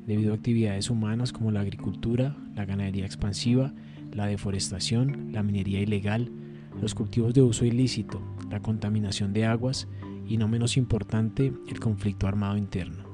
debido 0.06 0.32
a 0.32 0.36
actividades 0.36 0.90
humanas 0.90 1.32
como 1.32 1.50
la 1.50 1.60
agricultura, 1.60 2.36
la 2.54 2.64
ganadería 2.64 3.04
expansiva, 3.04 3.74
la 4.12 4.26
deforestación, 4.26 5.30
la 5.32 5.42
minería 5.42 5.80
ilegal, 5.80 6.32
los 6.80 6.94
cultivos 6.94 7.34
de 7.34 7.42
uso 7.42 7.64
ilícito, 7.64 8.22
la 8.50 8.60
contaminación 8.60 9.32
de 9.32 9.44
aguas 9.44 9.88
y, 10.26 10.38
no 10.38 10.48
menos 10.48 10.76
importante, 10.76 11.52
el 11.68 11.80
conflicto 11.80 12.26
armado 12.26 12.56
interno. 12.56 13.11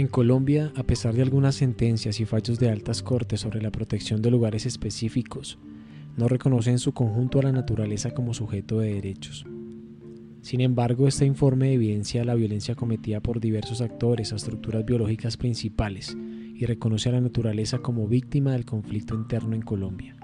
En 0.00 0.08
Colombia, 0.08 0.72
a 0.76 0.82
pesar 0.82 1.12
de 1.12 1.20
algunas 1.20 1.56
sentencias 1.56 2.20
y 2.20 2.24
fallos 2.24 2.58
de 2.58 2.70
altas 2.70 3.02
cortes 3.02 3.40
sobre 3.40 3.60
la 3.60 3.70
protección 3.70 4.22
de 4.22 4.30
lugares 4.30 4.64
específicos, 4.64 5.58
no 6.16 6.26
reconoce 6.26 6.70
en 6.70 6.78
su 6.78 6.94
conjunto 6.94 7.38
a 7.38 7.42
la 7.42 7.52
naturaleza 7.52 8.12
como 8.12 8.32
sujeto 8.32 8.78
de 8.78 8.94
derechos. 8.94 9.44
Sin 10.40 10.62
embargo, 10.62 11.06
este 11.06 11.26
informe 11.26 11.74
evidencia 11.74 12.24
la 12.24 12.34
violencia 12.34 12.74
cometida 12.74 13.20
por 13.20 13.40
diversos 13.40 13.82
actores 13.82 14.32
a 14.32 14.36
estructuras 14.36 14.86
biológicas 14.86 15.36
principales 15.36 16.16
y 16.54 16.64
reconoce 16.64 17.10
a 17.10 17.12
la 17.12 17.20
naturaleza 17.20 17.80
como 17.80 18.08
víctima 18.08 18.52
del 18.52 18.64
conflicto 18.64 19.14
interno 19.14 19.54
en 19.54 19.60
Colombia. 19.60 20.16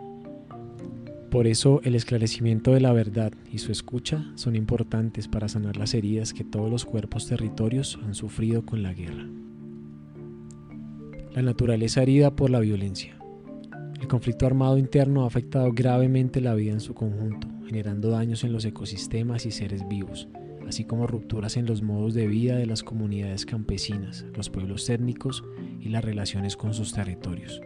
Por 1.30 1.46
eso, 1.46 1.82
el 1.84 1.96
esclarecimiento 1.96 2.72
de 2.72 2.80
la 2.80 2.94
verdad 2.94 3.34
y 3.52 3.58
su 3.58 3.72
escucha 3.72 4.24
son 4.36 4.56
importantes 4.56 5.28
para 5.28 5.50
sanar 5.50 5.76
las 5.76 5.92
heridas 5.92 6.32
que 6.32 6.44
todos 6.44 6.70
los 6.70 6.86
cuerpos 6.86 7.26
territorios 7.26 7.98
han 8.02 8.14
sufrido 8.14 8.64
con 8.64 8.82
la 8.82 8.94
guerra 8.94 9.28
la 11.36 11.42
naturaleza 11.42 12.02
herida 12.02 12.34
por 12.34 12.48
la 12.48 12.60
violencia. 12.60 13.18
El 14.00 14.08
conflicto 14.08 14.46
armado 14.46 14.78
interno 14.78 15.24
ha 15.24 15.26
afectado 15.26 15.70
gravemente 15.70 16.40
la 16.40 16.54
vida 16.54 16.72
en 16.72 16.80
su 16.80 16.94
conjunto, 16.94 17.46
generando 17.66 18.08
daños 18.08 18.42
en 18.42 18.54
los 18.54 18.64
ecosistemas 18.64 19.44
y 19.44 19.50
seres 19.50 19.86
vivos, 19.86 20.28
así 20.66 20.84
como 20.84 21.06
rupturas 21.06 21.58
en 21.58 21.66
los 21.66 21.82
modos 21.82 22.14
de 22.14 22.26
vida 22.26 22.56
de 22.56 22.64
las 22.64 22.82
comunidades 22.82 23.44
campesinas, 23.44 24.24
los 24.34 24.48
pueblos 24.48 24.88
étnicos 24.88 25.44
y 25.78 25.90
las 25.90 26.02
relaciones 26.02 26.56
con 26.56 26.72
sus 26.72 26.94
territorios. 26.94 27.60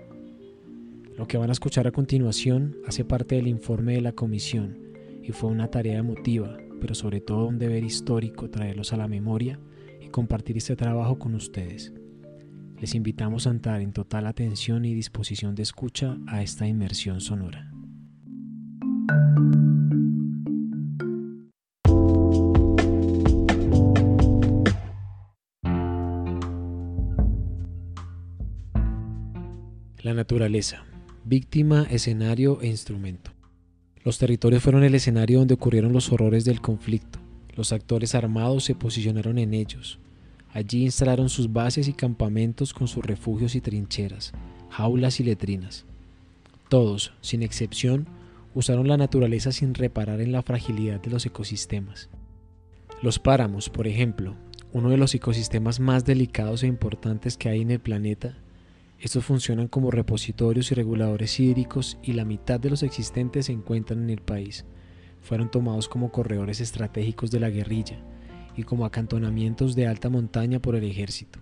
Lo 1.17 1.29
que 1.29 1.39
van 1.39 1.51
a 1.51 1.53
escuchar 1.53 1.87
a 1.87 1.93
continuación 1.93 2.77
hace 2.89 3.05
parte 3.05 3.37
del 3.37 3.47
informe 3.47 3.95
de 3.95 4.01
la 4.01 4.13
comisión 4.13 4.81
y 5.23 5.31
fue 5.31 5.49
una 5.49 5.69
tarea 5.69 5.99
emotiva, 5.99 6.57
pero 6.81 6.97
sobre 6.97 7.21
todo 7.21 7.47
un 7.47 7.61
deber 7.61 7.85
histórico 7.85 8.51
traerlos 8.51 8.93
a 8.93 8.97
la 8.97 9.07
memoria 9.07 9.61
y 10.01 10.09
compartir 10.09 10.57
este 10.57 10.75
trabajo 10.75 11.21
con 11.21 11.37
ustedes. 11.37 11.93
Les 12.81 12.95
invitamos 12.95 13.47
a 13.47 13.51
entrar 13.51 13.83
en 13.83 13.93
total 13.93 14.27
atención 14.27 14.87
y 14.87 14.95
disposición 14.95 15.55
de 15.55 15.63
escucha 15.63 16.17
a 16.27 16.43
esta 16.43 16.67
inmersión 16.67 17.21
sonora. 17.21 17.71
La 30.03 30.15
naturaleza, 30.15 30.85
víctima, 31.27 31.87
escenario 31.91 32.63
e 32.63 32.69
instrumento. 32.69 33.31
Los 34.03 34.17
territorios 34.17 34.63
fueron 34.63 34.85
el 34.85 34.95
escenario 34.95 35.41
donde 35.41 35.53
ocurrieron 35.53 35.93
los 35.93 36.11
horrores 36.11 36.47
del 36.47 36.63
conflicto. 36.63 37.19
Los 37.55 37.75
actores 37.75 38.15
armados 38.15 38.65
se 38.65 38.75
posicionaron 38.75 39.37
en 39.37 39.53
ellos, 39.53 39.99
Allí 40.53 40.85
instalaron 40.85 41.29
sus 41.29 41.53
bases 41.53 41.89
y 41.89 41.93
campamentos 41.93 42.75
con 42.75 42.89
sus 42.89 43.05
refugios 43.05 43.55
y 43.55 43.61
trincheras, 43.61 44.33
jaulas 44.69 45.21
y 45.21 45.25
letrinas. 45.25 45.87
Todos, 46.69 47.13
sin 47.21 47.43
excepción, 47.43 48.09
usaron 48.55 48.89
la 48.89 48.97
naturaleza 48.97 49.53
sin 49.53 49.75
reparar 49.75 50.21
en 50.21 50.33
la 50.33 50.43
fragilidad 50.43 51.01
de 51.01 51.11
los 51.11 51.25
ecosistemas. 51.27 52.09
Los 53.03 53.19
páramos, 53.19 53.71
por 53.71 53.87
ejemplo, 53.87 54.35
uno 54.73 54.91
de 54.91 54.97
los 54.97 55.15
ecosistemas 55.15 55.81
más 55.81 56.05
delicados 56.05 56.63
e 56.63 56.67
importantes 56.67 57.37
que 57.37 57.49
hay 57.49 57.61
en 57.61 57.71
el 57.71 57.81
planeta, 57.81 58.37
estos 59.01 59.25
funcionan 59.25 59.67
como 59.67 59.91
repositorios 59.91 60.71
y 60.71 60.75
reguladores 60.75 61.41
hídricos 61.41 61.97
y 62.03 62.13
la 62.13 62.27
mitad 62.27 62.61
de 62.61 62.69
los 62.69 62.83
existentes 62.83 63.47
se 63.47 63.53
encuentran 63.53 64.03
en 64.03 64.11
el 64.11 64.21
país. 64.21 64.67
Fueron 65.23 65.51
tomados 65.51 65.89
como 65.89 66.13
corredores 66.13 66.61
estratégicos 66.61 67.31
de 67.31 67.41
la 67.41 67.49
guerrilla, 67.49 67.99
y 68.57 68.65
como 68.65 68.85
acantonamientos 68.85 69.75
de 69.75 69.87
alta 69.87 70.09
montaña 70.09 70.61
por 70.61 70.77
el 70.77 70.85
ejército. 70.85 71.41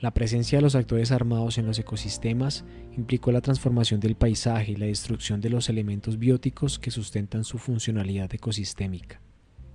La 0.00 0.12
presencia 0.12 0.58
de 0.58 0.62
los 0.62 0.74
actores 0.74 1.12
armados 1.12 1.56
en 1.56 1.66
los 1.66 1.78
ecosistemas 1.78 2.64
implicó 2.96 3.32
la 3.32 3.40
transformación 3.40 4.00
del 4.00 4.16
paisaje 4.16 4.72
y 4.72 4.76
la 4.76 4.86
destrucción 4.86 5.40
de 5.40 5.50
los 5.50 5.68
elementos 5.68 6.18
bióticos 6.18 6.78
que 6.78 6.90
sustentan 6.90 7.44
su 7.44 7.58
funcionalidad 7.58 8.32
ecosistémica. 8.34 9.20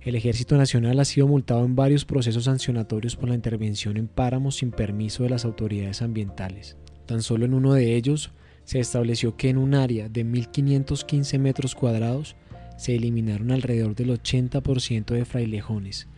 El 0.00 0.14
Ejército 0.14 0.56
Nacional 0.56 0.98
ha 1.00 1.04
sido 1.04 1.26
multado 1.26 1.64
en 1.64 1.74
varios 1.76 2.04
procesos 2.04 2.44
sancionatorios 2.44 3.16
por 3.16 3.28
la 3.28 3.34
intervención 3.34 3.96
en 3.96 4.08
páramos 4.08 4.56
sin 4.56 4.70
permiso 4.70 5.24
de 5.24 5.30
las 5.30 5.44
autoridades 5.44 6.00
ambientales. 6.00 6.76
Tan 7.06 7.22
solo 7.22 7.44
en 7.44 7.52
uno 7.52 7.74
de 7.74 7.96
ellos 7.96 8.30
se 8.64 8.78
estableció 8.78 9.36
que 9.36 9.48
en 9.48 9.58
un 9.58 9.74
área 9.74 10.08
de 10.08 10.24
1.515 10.24 11.38
metros 11.38 11.74
cuadrados 11.74 12.36
se 12.76 12.94
eliminaron 12.94 13.50
alrededor 13.50 13.94
del 13.94 14.10
80% 14.10 15.06
de 15.06 15.24
frailejones, 15.24 16.08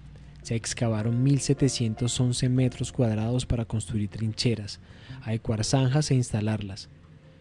se 0.42 0.56
excavaron 0.56 1.24
1.711 1.24 2.48
metros 2.50 2.92
cuadrados 2.92 3.46
para 3.46 3.64
construir 3.64 4.08
trincheras, 4.08 4.80
adecuar 5.22 5.64
zanjas 5.64 6.10
e 6.10 6.14
instalarlas, 6.14 6.88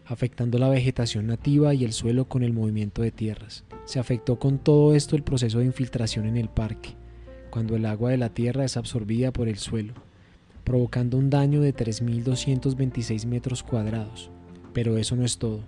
afectando 0.06 0.58
la 0.58 0.68
vegetación 0.68 1.26
nativa 1.26 1.74
y 1.74 1.84
el 1.84 1.92
suelo 1.92 2.28
con 2.28 2.42
el 2.42 2.52
movimiento 2.52 3.02
de 3.02 3.10
tierras. 3.10 3.64
Se 3.84 3.98
afectó 3.98 4.38
con 4.38 4.58
todo 4.58 4.94
esto 4.94 5.16
el 5.16 5.24
proceso 5.24 5.58
de 5.58 5.66
infiltración 5.66 6.26
en 6.26 6.36
el 6.36 6.48
parque, 6.48 6.96
cuando 7.50 7.76
el 7.76 7.86
agua 7.86 8.10
de 8.10 8.18
la 8.18 8.30
tierra 8.30 8.64
es 8.64 8.76
absorbida 8.76 9.32
por 9.32 9.48
el 9.48 9.58
suelo, 9.58 9.94
provocando 10.64 11.18
un 11.18 11.28
daño 11.28 11.60
de 11.60 11.74
3.226 11.74 13.26
metros 13.26 13.62
cuadrados. 13.62 14.30
Pero 14.72 14.96
eso 14.96 15.16
no 15.16 15.24
es 15.24 15.38
todo. 15.38 15.60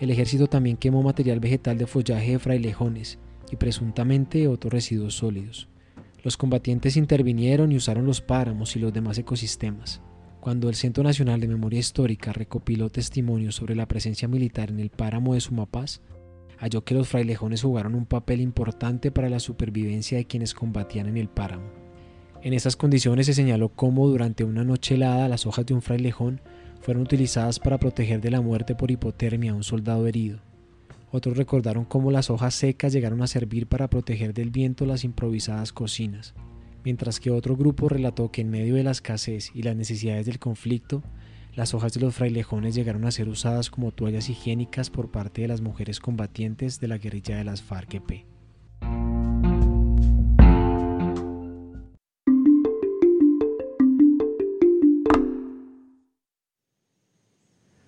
El 0.00 0.10
ejército 0.10 0.46
también 0.46 0.76
quemó 0.76 1.02
material 1.02 1.40
vegetal 1.40 1.78
de 1.78 1.86
follaje 1.86 2.32
de 2.32 2.38
frailejones 2.38 3.18
y 3.50 3.56
presuntamente 3.56 4.48
otros 4.48 4.72
residuos 4.72 5.14
sólidos. 5.14 5.68
Los 6.26 6.36
combatientes 6.36 6.96
intervinieron 6.96 7.70
y 7.70 7.76
usaron 7.76 8.04
los 8.04 8.20
páramos 8.20 8.74
y 8.74 8.80
los 8.80 8.92
demás 8.92 9.16
ecosistemas. 9.16 10.02
Cuando 10.40 10.68
el 10.68 10.74
Centro 10.74 11.04
Nacional 11.04 11.38
de 11.38 11.46
Memoria 11.46 11.78
Histórica 11.78 12.32
recopiló 12.32 12.90
testimonios 12.90 13.54
sobre 13.54 13.76
la 13.76 13.86
presencia 13.86 14.26
militar 14.26 14.70
en 14.70 14.80
el 14.80 14.90
páramo 14.90 15.34
de 15.34 15.40
Sumapaz, 15.40 16.00
halló 16.58 16.82
que 16.82 16.94
los 16.94 17.06
frailejones 17.06 17.62
jugaron 17.62 17.94
un 17.94 18.06
papel 18.06 18.40
importante 18.40 19.12
para 19.12 19.30
la 19.30 19.38
supervivencia 19.38 20.18
de 20.18 20.24
quienes 20.24 20.52
combatían 20.52 21.06
en 21.06 21.16
el 21.16 21.28
páramo. 21.28 21.70
En 22.42 22.54
esas 22.54 22.74
condiciones 22.74 23.26
se 23.26 23.34
señaló 23.34 23.68
cómo 23.68 24.08
durante 24.08 24.42
una 24.42 24.64
noche 24.64 24.96
helada 24.96 25.28
las 25.28 25.46
hojas 25.46 25.64
de 25.64 25.74
un 25.74 25.82
frailejón 25.82 26.40
fueron 26.80 27.04
utilizadas 27.04 27.60
para 27.60 27.78
proteger 27.78 28.20
de 28.20 28.32
la 28.32 28.40
muerte 28.40 28.74
por 28.74 28.90
hipotermia 28.90 29.52
a 29.52 29.54
un 29.54 29.62
soldado 29.62 30.08
herido. 30.08 30.40
Otros 31.16 31.38
recordaron 31.38 31.86
cómo 31.86 32.10
las 32.10 32.28
hojas 32.28 32.54
secas 32.54 32.92
llegaron 32.92 33.22
a 33.22 33.26
servir 33.26 33.66
para 33.66 33.88
proteger 33.88 34.34
del 34.34 34.50
viento 34.50 34.84
las 34.84 35.02
improvisadas 35.02 35.72
cocinas, 35.72 36.34
mientras 36.84 37.20
que 37.20 37.30
otro 37.30 37.56
grupo 37.56 37.88
relató 37.88 38.30
que 38.30 38.42
en 38.42 38.50
medio 38.50 38.74
de 38.74 38.82
la 38.82 38.90
escasez 38.90 39.50
y 39.54 39.62
las 39.62 39.74
necesidades 39.74 40.26
del 40.26 40.38
conflicto, 40.38 41.02
las 41.54 41.72
hojas 41.72 41.94
de 41.94 42.02
los 42.02 42.14
frailejones 42.14 42.74
llegaron 42.74 43.06
a 43.06 43.10
ser 43.12 43.30
usadas 43.30 43.70
como 43.70 43.92
toallas 43.92 44.28
higiénicas 44.28 44.90
por 44.90 45.10
parte 45.10 45.40
de 45.40 45.48
las 45.48 45.62
mujeres 45.62 46.00
combatientes 46.00 46.80
de 46.80 46.88
la 46.88 46.98
guerrilla 46.98 47.38
de 47.38 47.44
las 47.44 47.62
FARC-EP. 47.62 48.35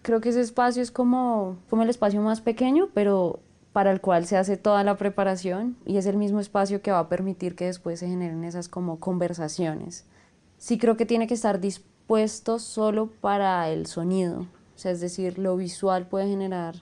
Creo 0.08 0.22
que 0.22 0.30
ese 0.30 0.40
espacio 0.40 0.82
es 0.82 0.90
como, 0.90 1.58
como 1.68 1.82
el 1.82 1.90
espacio 1.90 2.22
más 2.22 2.40
pequeño, 2.40 2.88
pero 2.94 3.40
para 3.74 3.92
el 3.92 4.00
cual 4.00 4.24
se 4.24 4.38
hace 4.38 4.56
toda 4.56 4.82
la 4.82 4.96
preparación 4.96 5.76
y 5.84 5.98
es 5.98 6.06
el 6.06 6.16
mismo 6.16 6.40
espacio 6.40 6.80
que 6.80 6.90
va 6.90 7.00
a 7.00 7.08
permitir 7.10 7.54
que 7.54 7.66
después 7.66 8.00
se 8.00 8.08
generen 8.08 8.42
esas 8.42 8.70
como 8.70 9.00
conversaciones. 9.00 10.06
Sí 10.56 10.78
creo 10.78 10.96
que 10.96 11.04
tiene 11.04 11.26
que 11.26 11.34
estar 11.34 11.60
dispuesto 11.60 11.98
puesto 12.06 12.58
solo 12.58 13.10
para 13.20 13.68
el 13.68 13.84
sonido, 13.84 14.40
o 14.40 14.78
sea, 14.78 14.92
es 14.92 15.00
decir, 15.02 15.38
lo 15.38 15.58
visual 15.58 16.06
puede 16.06 16.26
generar 16.26 16.76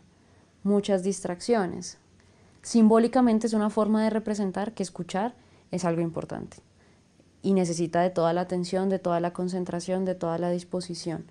muchas 0.63 1.03
distracciones. 1.03 1.99
Simbólicamente 2.63 3.49
es 3.49 3.53
una 3.53 3.69
forma 3.69 4.05
de 4.05 4.11
representar 4.11 4.73
que 4.73 4.85
escuchar 4.85 5.35
es 5.73 5.85
algo 5.85 6.01
importante 6.01 6.59
y 7.43 7.55
necesita 7.55 8.03
de 8.03 8.11
toda 8.11 8.33
la 8.33 8.43
atención, 8.43 8.89
de 8.89 9.01
toda 9.01 9.19
la 9.19 9.33
concentración, 9.33 10.05
de 10.05 10.15
toda 10.15 10.39
la 10.39 10.51
disposición. 10.51 11.27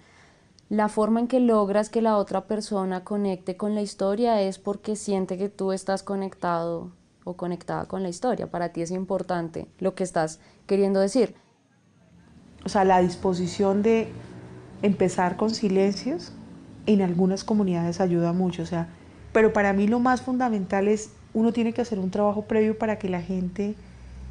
La 0.70 0.90
forma 0.90 1.20
en 1.20 1.28
que 1.28 1.40
logras 1.40 1.90
que 1.90 2.02
la 2.02 2.18
otra 2.18 2.46
persona 2.46 3.04
conecte 3.04 3.56
con 3.56 3.76
la 3.76 3.82
historia 3.82 4.42
es 4.42 4.58
porque 4.58 4.96
siente 4.96 5.38
que 5.38 5.50
tú 5.50 5.72
estás 5.72 6.02
conectado 6.02 6.92
o 7.24 7.34
conectada 7.34 7.86
con 7.86 8.02
la 8.02 8.10
historia. 8.10 8.48
Para 8.48 8.70
ti 8.70 8.82
es 8.82 8.90
importante 8.90 9.68
lo 9.78 9.94
que 9.94 10.04
estás 10.04 10.40
queriendo 10.66 11.00
decir. 11.00 11.36
O 12.64 12.70
sea, 12.70 12.84
la 12.84 13.00
disposición 13.00 13.84
de 13.84 14.08
empezar 14.82 15.38
con 15.38 15.52
silencios 15.52 16.32
en 16.88 17.04
algunas 17.04 17.44
comunidades 17.44 18.02
ayuda 18.02 18.34
mucho. 18.34 18.64
O 18.64 18.66
sea, 18.66 18.88
pero 19.34 19.54
para 19.54 19.72
mí 19.74 19.88
lo 19.88 20.00
más 20.00 20.22
fundamental 20.22 20.88
es 20.88 21.12
uno 21.36 21.54
tiene 21.54 21.74
que 21.74 21.82
hacer 21.82 22.00
un 22.00 22.10
trabajo 22.10 22.44
previo 22.44 22.78
para 22.78 22.98
que 22.98 23.10
la 23.10 23.22
gente 23.22 23.76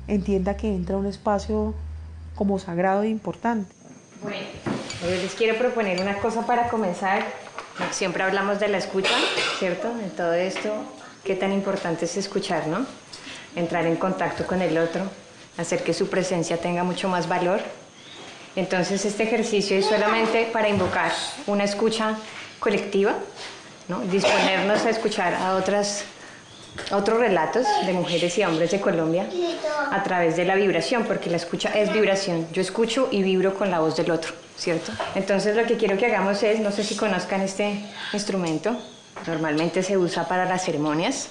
entienda 0.09 0.57
que 0.57 0.75
entra 0.75 0.97
a 0.97 0.99
un 0.99 1.07
espacio 1.07 1.75
como 2.35 2.59
sagrado 2.59 3.03
e 3.03 3.09
importante. 3.09 3.73
Bueno, 4.23 4.74
yo 5.05 5.23
les 5.23 5.35
quiero 5.35 5.57
proponer 5.57 6.01
una 6.01 6.19
cosa 6.19 6.47
para 6.47 6.69
comenzar. 6.69 7.25
Siempre 7.91 8.23
hablamos 8.23 8.61
de 8.61 8.69
la 8.69 8.79
escucha, 8.79 9.15
¿cierto? 9.59 9.89
En 9.89 10.11
todo 10.11 10.33
esto, 10.33 10.73
qué 11.25 11.35
tan 11.35 11.53
importante 11.53 12.05
es 12.05 12.17
escuchar, 12.17 12.67
¿no? 12.67 12.87
Entrar 13.57 13.87
en 13.87 13.97
contacto 13.97 14.47
con 14.47 14.63
el 14.63 14.79
otro, 14.79 15.03
hacer 15.59 15.83
que 15.83 15.95
su 15.95 16.09
presencia 16.09 16.61
tenga 16.61 16.85
mucho 16.85 17.09
más 17.09 17.29
valor 17.29 17.61
entonces 18.57 19.05
este 19.05 19.25
ejercicio 19.25 19.77
es 19.77 19.87
solamente 19.87 20.49
para 20.53 20.69
invocar 20.69 21.13
una 21.47 21.65
escucha 21.65 22.17
colectiva, 22.61 23.15
¿no? 23.89 24.01
disponernos 24.01 24.85
a 24.85 24.91
escuchar 24.91 25.35
a 25.35 25.57
otras, 25.57 26.05
otros 26.91 27.19
relatos 27.19 27.67
de 27.87 27.93
mujeres 27.93 28.37
y 28.39 28.45
hombres 28.45 28.71
de 28.71 28.81
Colombia 28.81 29.27
a 29.91 30.03
través 30.03 30.37
de 30.37 30.45
la 30.45 30.55
vibración, 30.55 31.05
porque 31.05 31.31
la 31.31 31.37
escucha 31.37 31.71
es 31.71 31.93
vibración. 31.93 32.47
Yo 32.53 32.61
escucho 32.61 33.09
y 33.11 33.23
vibro 33.23 33.55
con 33.55 33.71
la 33.71 33.81
voz 33.81 33.97
del 33.97 34.11
otro, 34.11 34.33
¿cierto? 34.57 34.93
Entonces 35.15 35.57
lo 35.57 35.65
que 35.65 35.77
quiero 35.77 35.97
que 35.97 36.07
hagamos 36.07 36.43
es, 36.43 36.61
no 36.61 36.71
sé 36.71 36.85
si 36.85 36.97
conozcan 36.97 37.41
este 37.41 37.85
instrumento, 38.13 38.77
normalmente 39.27 39.83
se 39.83 39.97
usa 39.97 40.27
para 40.27 40.45
las 40.45 40.65
ceremonias, 40.65 41.29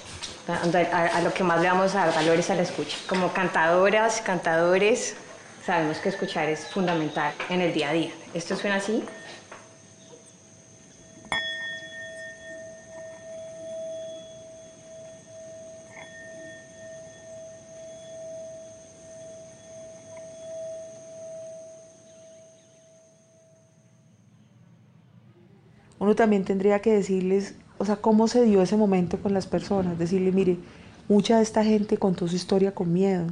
a, 0.48 1.20
lo 1.22 1.32
que 1.32 1.42
más 1.42 1.60
le 1.60 1.68
vamos 1.68 1.94
a 1.94 2.06
dar 2.06 2.14
valores 2.14 2.50
a 2.50 2.54
la 2.54 2.62
escucha, 2.62 2.96
como 3.08 3.32
cantadoras, 3.32 4.20
cantadores, 4.20 5.16
sabemos 5.64 5.98
que 5.98 6.10
escuchar 6.10 6.48
es 6.48 6.66
fundamental 6.66 7.32
en 7.48 7.60
el 7.60 7.72
día 7.72 7.90
a 7.90 7.92
día. 7.92 8.10
¿Esto 8.34 8.56
suena 8.56 8.76
así? 8.76 9.02
Uno 26.04 26.14
también 26.14 26.44
tendría 26.44 26.80
que 26.80 26.92
decirles, 26.92 27.54
o 27.78 27.84
sea, 27.86 27.96
cómo 27.96 28.28
se 28.28 28.44
dio 28.44 28.60
ese 28.60 28.76
momento 28.76 29.18
con 29.20 29.32
las 29.32 29.46
personas, 29.46 29.98
decirle, 29.98 30.32
mire, 30.32 30.58
mucha 31.08 31.38
de 31.38 31.42
esta 31.42 31.64
gente 31.64 31.96
contó 31.96 32.28
su 32.28 32.36
historia 32.36 32.74
con 32.74 32.92
miedo, 32.92 33.26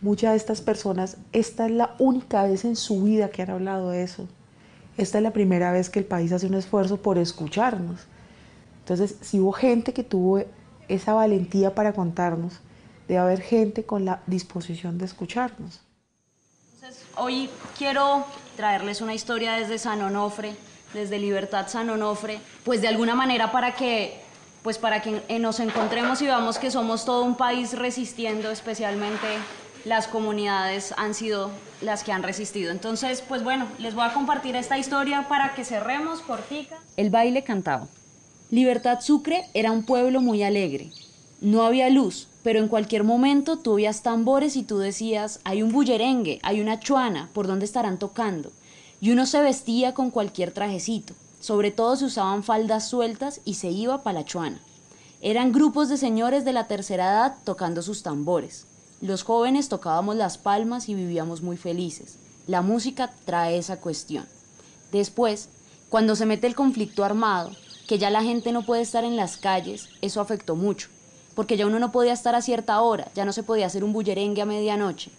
Muchas 0.00 0.32
de 0.32 0.36
estas 0.36 0.60
personas, 0.60 1.16
esta 1.32 1.64
es 1.64 1.72
la 1.72 1.94
única 1.98 2.42
vez 2.44 2.66
en 2.66 2.76
su 2.76 3.02
vida 3.04 3.30
que 3.30 3.40
han 3.40 3.48
hablado 3.48 3.88
de 3.88 4.02
eso. 4.02 4.28
Esta 4.98 5.16
es 5.16 5.24
la 5.24 5.32
primera 5.32 5.72
vez 5.72 5.88
que 5.88 5.98
el 5.98 6.04
país 6.04 6.30
hace 6.32 6.46
un 6.46 6.54
esfuerzo 6.54 6.98
por 6.98 7.16
escucharnos. 7.16 8.00
Entonces, 8.80 9.16
si 9.22 9.40
hubo 9.40 9.52
gente 9.52 9.94
que 9.94 10.04
tuvo 10.04 10.42
esa 10.88 11.14
valentía 11.14 11.74
para 11.74 11.94
contarnos, 11.94 12.60
debe 13.08 13.20
haber 13.20 13.40
gente 13.40 13.84
con 13.84 14.04
la 14.04 14.22
disposición 14.26 14.98
de 14.98 15.06
escucharnos. 15.06 15.80
Entonces, 16.74 17.02
hoy 17.16 17.48
quiero 17.78 18.26
traerles 18.56 19.00
una 19.00 19.14
historia 19.14 19.54
desde 19.54 19.78
San 19.78 20.02
Onofre, 20.02 20.54
desde 20.94 21.18
Libertad 21.18 21.68
San 21.68 21.90
Onofre, 21.90 22.40
pues 22.64 22.80
de 22.80 22.88
alguna 22.88 23.14
manera 23.14 23.52
para 23.52 23.74
que 23.74 24.22
pues 24.62 24.78
para 24.78 25.02
que 25.02 25.38
nos 25.38 25.60
encontremos 25.60 26.22
y 26.22 26.24
veamos 26.24 26.58
que 26.58 26.70
somos 26.70 27.04
todo 27.04 27.22
un 27.22 27.36
país 27.36 27.76
resistiendo, 27.76 28.50
especialmente 28.50 29.26
las 29.84 30.08
comunidades 30.08 30.94
han 30.96 31.12
sido 31.12 31.50
las 31.82 32.02
que 32.02 32.12
han 32.12 32.22
resistido. 32.22 32.70
Entonces, 32.70 33.22
pues 33.28 33.44
bueno, 33.44 33.68
les 33.78 33.94
voy 33.94 34.04
a 34.04 34.14
compartir 34.14 34.56
esta 34.56 34.78
historia 34.78 35.28
para 35.28 35.54
que 35.54 35.64
cerremos 35.64 36.20
cortica. 36.20 36.78
El 36.96 37.10
baile 37.10 37.44
cantaba. 37.44 37.86
Libertad 38.50 39.00
Sucre 39.02 39.44
era 39.52 39.70
un 39.70 39.84
pueblo 39.84 40.22
muy 40.22 40.42
alegre. 40.42 40.90
No 41.42 41.64
había 41.66 41.90
luz, 41.90 42.28
pero 42.42 42.58
en 42.58 42.68
cualquier 42.68 43.04
momento 43.04 43.58
tú 43.58 43.72
oías 43.72 44.02
tambores 44.02 44.56
y 44.56 44.62
tú 44.62 44.78
decías, 44.78 45.40
hay 45.44 45.62
un 45.62 45.72
bullerengue, 45.72 46.40
hay 46.42 46.62
una 46.62 46.80
chuana, 46.80 47.28
¿por 47.34 47.46
dónde 47.46 47.66
estarán 47.66 47.98
tocando? 47.98 48.50
Y 49.04 49.12
uno 49.12 49.26
se 49.26 49.42
vestía 49.42 49.92
con 49.92 50.10
cualquier 50.10 50.50
trajecito. 50.50 51.12
Sobre 51.38 51.70
todo 51.70 51.94
se 51.94 52.06
usaban 52.06 52.42
faldas 52.42 52.88
sueltas 52.88 53.42
y 53.44 53.56
se 53.56 53.68
iba 53.68 54.02
para 54.02 54.20
la 54.20 54.24
chuana. 54.24 54.58
Eran 55.20 55.52
grupos 55.52 55.90
de 55.90 55.98
señores 55.98 56.46
de 56.46 56.54
la 56.54 56.68
tercera 56.68 57.10
edad 57.10 57.34
tocando 57.44 57.82
sus 57.82 58.02
tambores. 58.02 58.64
Los 59.02 59.22
jóvenes 59.22 59.68
tocábamos 59.68 60.16
las 60.16 60.38
palmas 60.38 60.88
y 60.88 60.94
vivíamos 60.94 61.42
muy 61.42 61.58
felices. 61.58 62.16
La 62.46 62.62
música 62.62 63.12
trae 63.26 63.58
esa 63.58 63.78
cuestión. 63.78 64.24
Después, 64.90 65.50
cuando 65.90 66.16
se 66.16 66.24
mete 66.24 66.46
el 66.46 66.54
conflicto 66.54 67.04
armado, 67.04 67.50
que 67.86 67.98
ya 67.98 68.08
la 68.08 68.22
gente 68.22 68.52
no 68.52 68.64
puede 68.64 68.80
estar 68.80 69.04
en 69.04 69.16
las 69.16 69.36
calles, 69.36 69.90
eso 70.00 70.22
afectó 70.22 70.56
mucho, 70.56 70.88
porque 71.34 71.58
ya 71.58 71.66
uno 71.66 71.78
no 71.78 71.92
podía 71.92 72.14
estar 72.14 72.34
a 72.34 72.40
cierta 72.40 72.80
hora, 72.80 73.10
ya 73.14 73.26
no 73.26 73.34
se 73.34 73.42
podía 73.42 73.66
hacer 73.66 73.84
un 73.84 73.92
bullerengue 73.92 74.40
a 74.40 74.46
medianoche. 74.46 75.10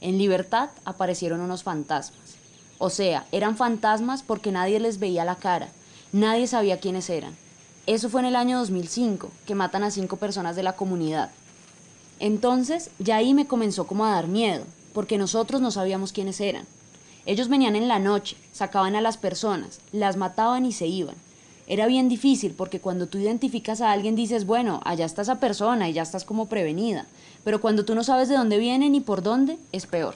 En 0.00 0.16
libertad 0.16 0.70
aparecieron 0.86 1.42
unos 1.42 1.64
fantasmas. 1.64 2.45
O 2.78 2.90
sea, 2.90 3.26
eran 3.32 3.56
fantasmas 3.56 4.22
porque 4.22 4.52
nadie 4.52 4.80
les 4.80 4.98
veía 4.98 5.24
la 5.24 5.36
cara, 5.36 5.68
nadie 6.12 6.46
sabía 6.46 6.78
quiénes 6.78 7.08
eran. 7.08 7.34
Eso 7.86 8.08
fue 8.10 8.20
en 8.20 8.26
el 8.26 8.36
año 8.36 8.58
2005, 8.58 9.30
que 9.46 9.54
matan 9.54 9.82
a 9.84 9.90
cinco 9.90 10.16
personas 10.16 10.56
de 10.56 10.62
la 10.62 10.74
comunidad. 10.74 11.30
Entonces 12.18 12.90
ya 12.98 13.16
ahí 13.16 13.32
me 13.32 13.46
comenzó 13.46 13.86
como 13.86 14.04
a 14.04 14.10
dar 14.10 14.26
miedo, 14.26 14.64
porque 14.92 15.18
nosotros 15.18 15.60
no 15.60 15.70
sabíamos 15.70 16.12
quiénes 16.12 16.40
eran. 16.40 16.66
Ellos 17.26 17.48
venían 17.48 17.76
en 17.76 17.88
la 17.88 17.98
noche, 17.98 18.36
sacaban 18.52 18.94
a 18.96 19.00
las 19.00 19.16
personas, 19.16 19.80
las 19.92 20.16
mataban 20.16 20.66
y 20.66 20.72
se 20.72 20.86
iban. 20.86 21.16
Era 21.66 21.86
bien 21.86 22.08
difícil 22.08 22.52
porque 22.52 22.80
cuando 22.80 23.08
tú 23.08 23.18
identificas 23.18 23.80
a 23.80 23.90
alguien 23.90 24.14
dices, 24.14 24.46
bueno, 24.46 24.80
allá 24.84 25.04
está 25.04 25.22
esa 25.22 25.40
persona 25.40 25.88
y 25.88 25.92
ya 25.92 26.02
estás 26.02 26.24
como 26.24 26.46
prevenida, 26.46 27.06
pero 27.42 27.60
cuando 27.60 27.84
tú 27.84 27.94
no 27.94 28.04
sabes 28.04 28.28
de 28.28 28.36
dónde 28.36 28.58
vienen 28.58 28.92
ni 28.92 29.00
por 29.00 29.22
dónde, 29.22 29.58
es 29.72 29.86
peor. 29.86 30.14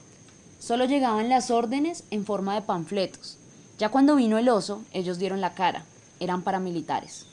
Solo 0.61 0.85
llegaban 0.85 1.31
las 1.31 1.51
órdenes 1.51 2.05
en 2.11 2.27
forma 2.27 2.55
de 2.55 2.61
panfletos. 2.61 3.39
Ya 3.79 3.89
cuando 3.89 4.17
vino 4.17 4.37
el 4.37 4.51
oso, 4.51 4.83
ellos 4.93 5.19
dieron 5.19 5.41
la 5.41 5.55
cara, 5.55 5.87
eran 6.21 6.43
paramilitares. 6.43 7.25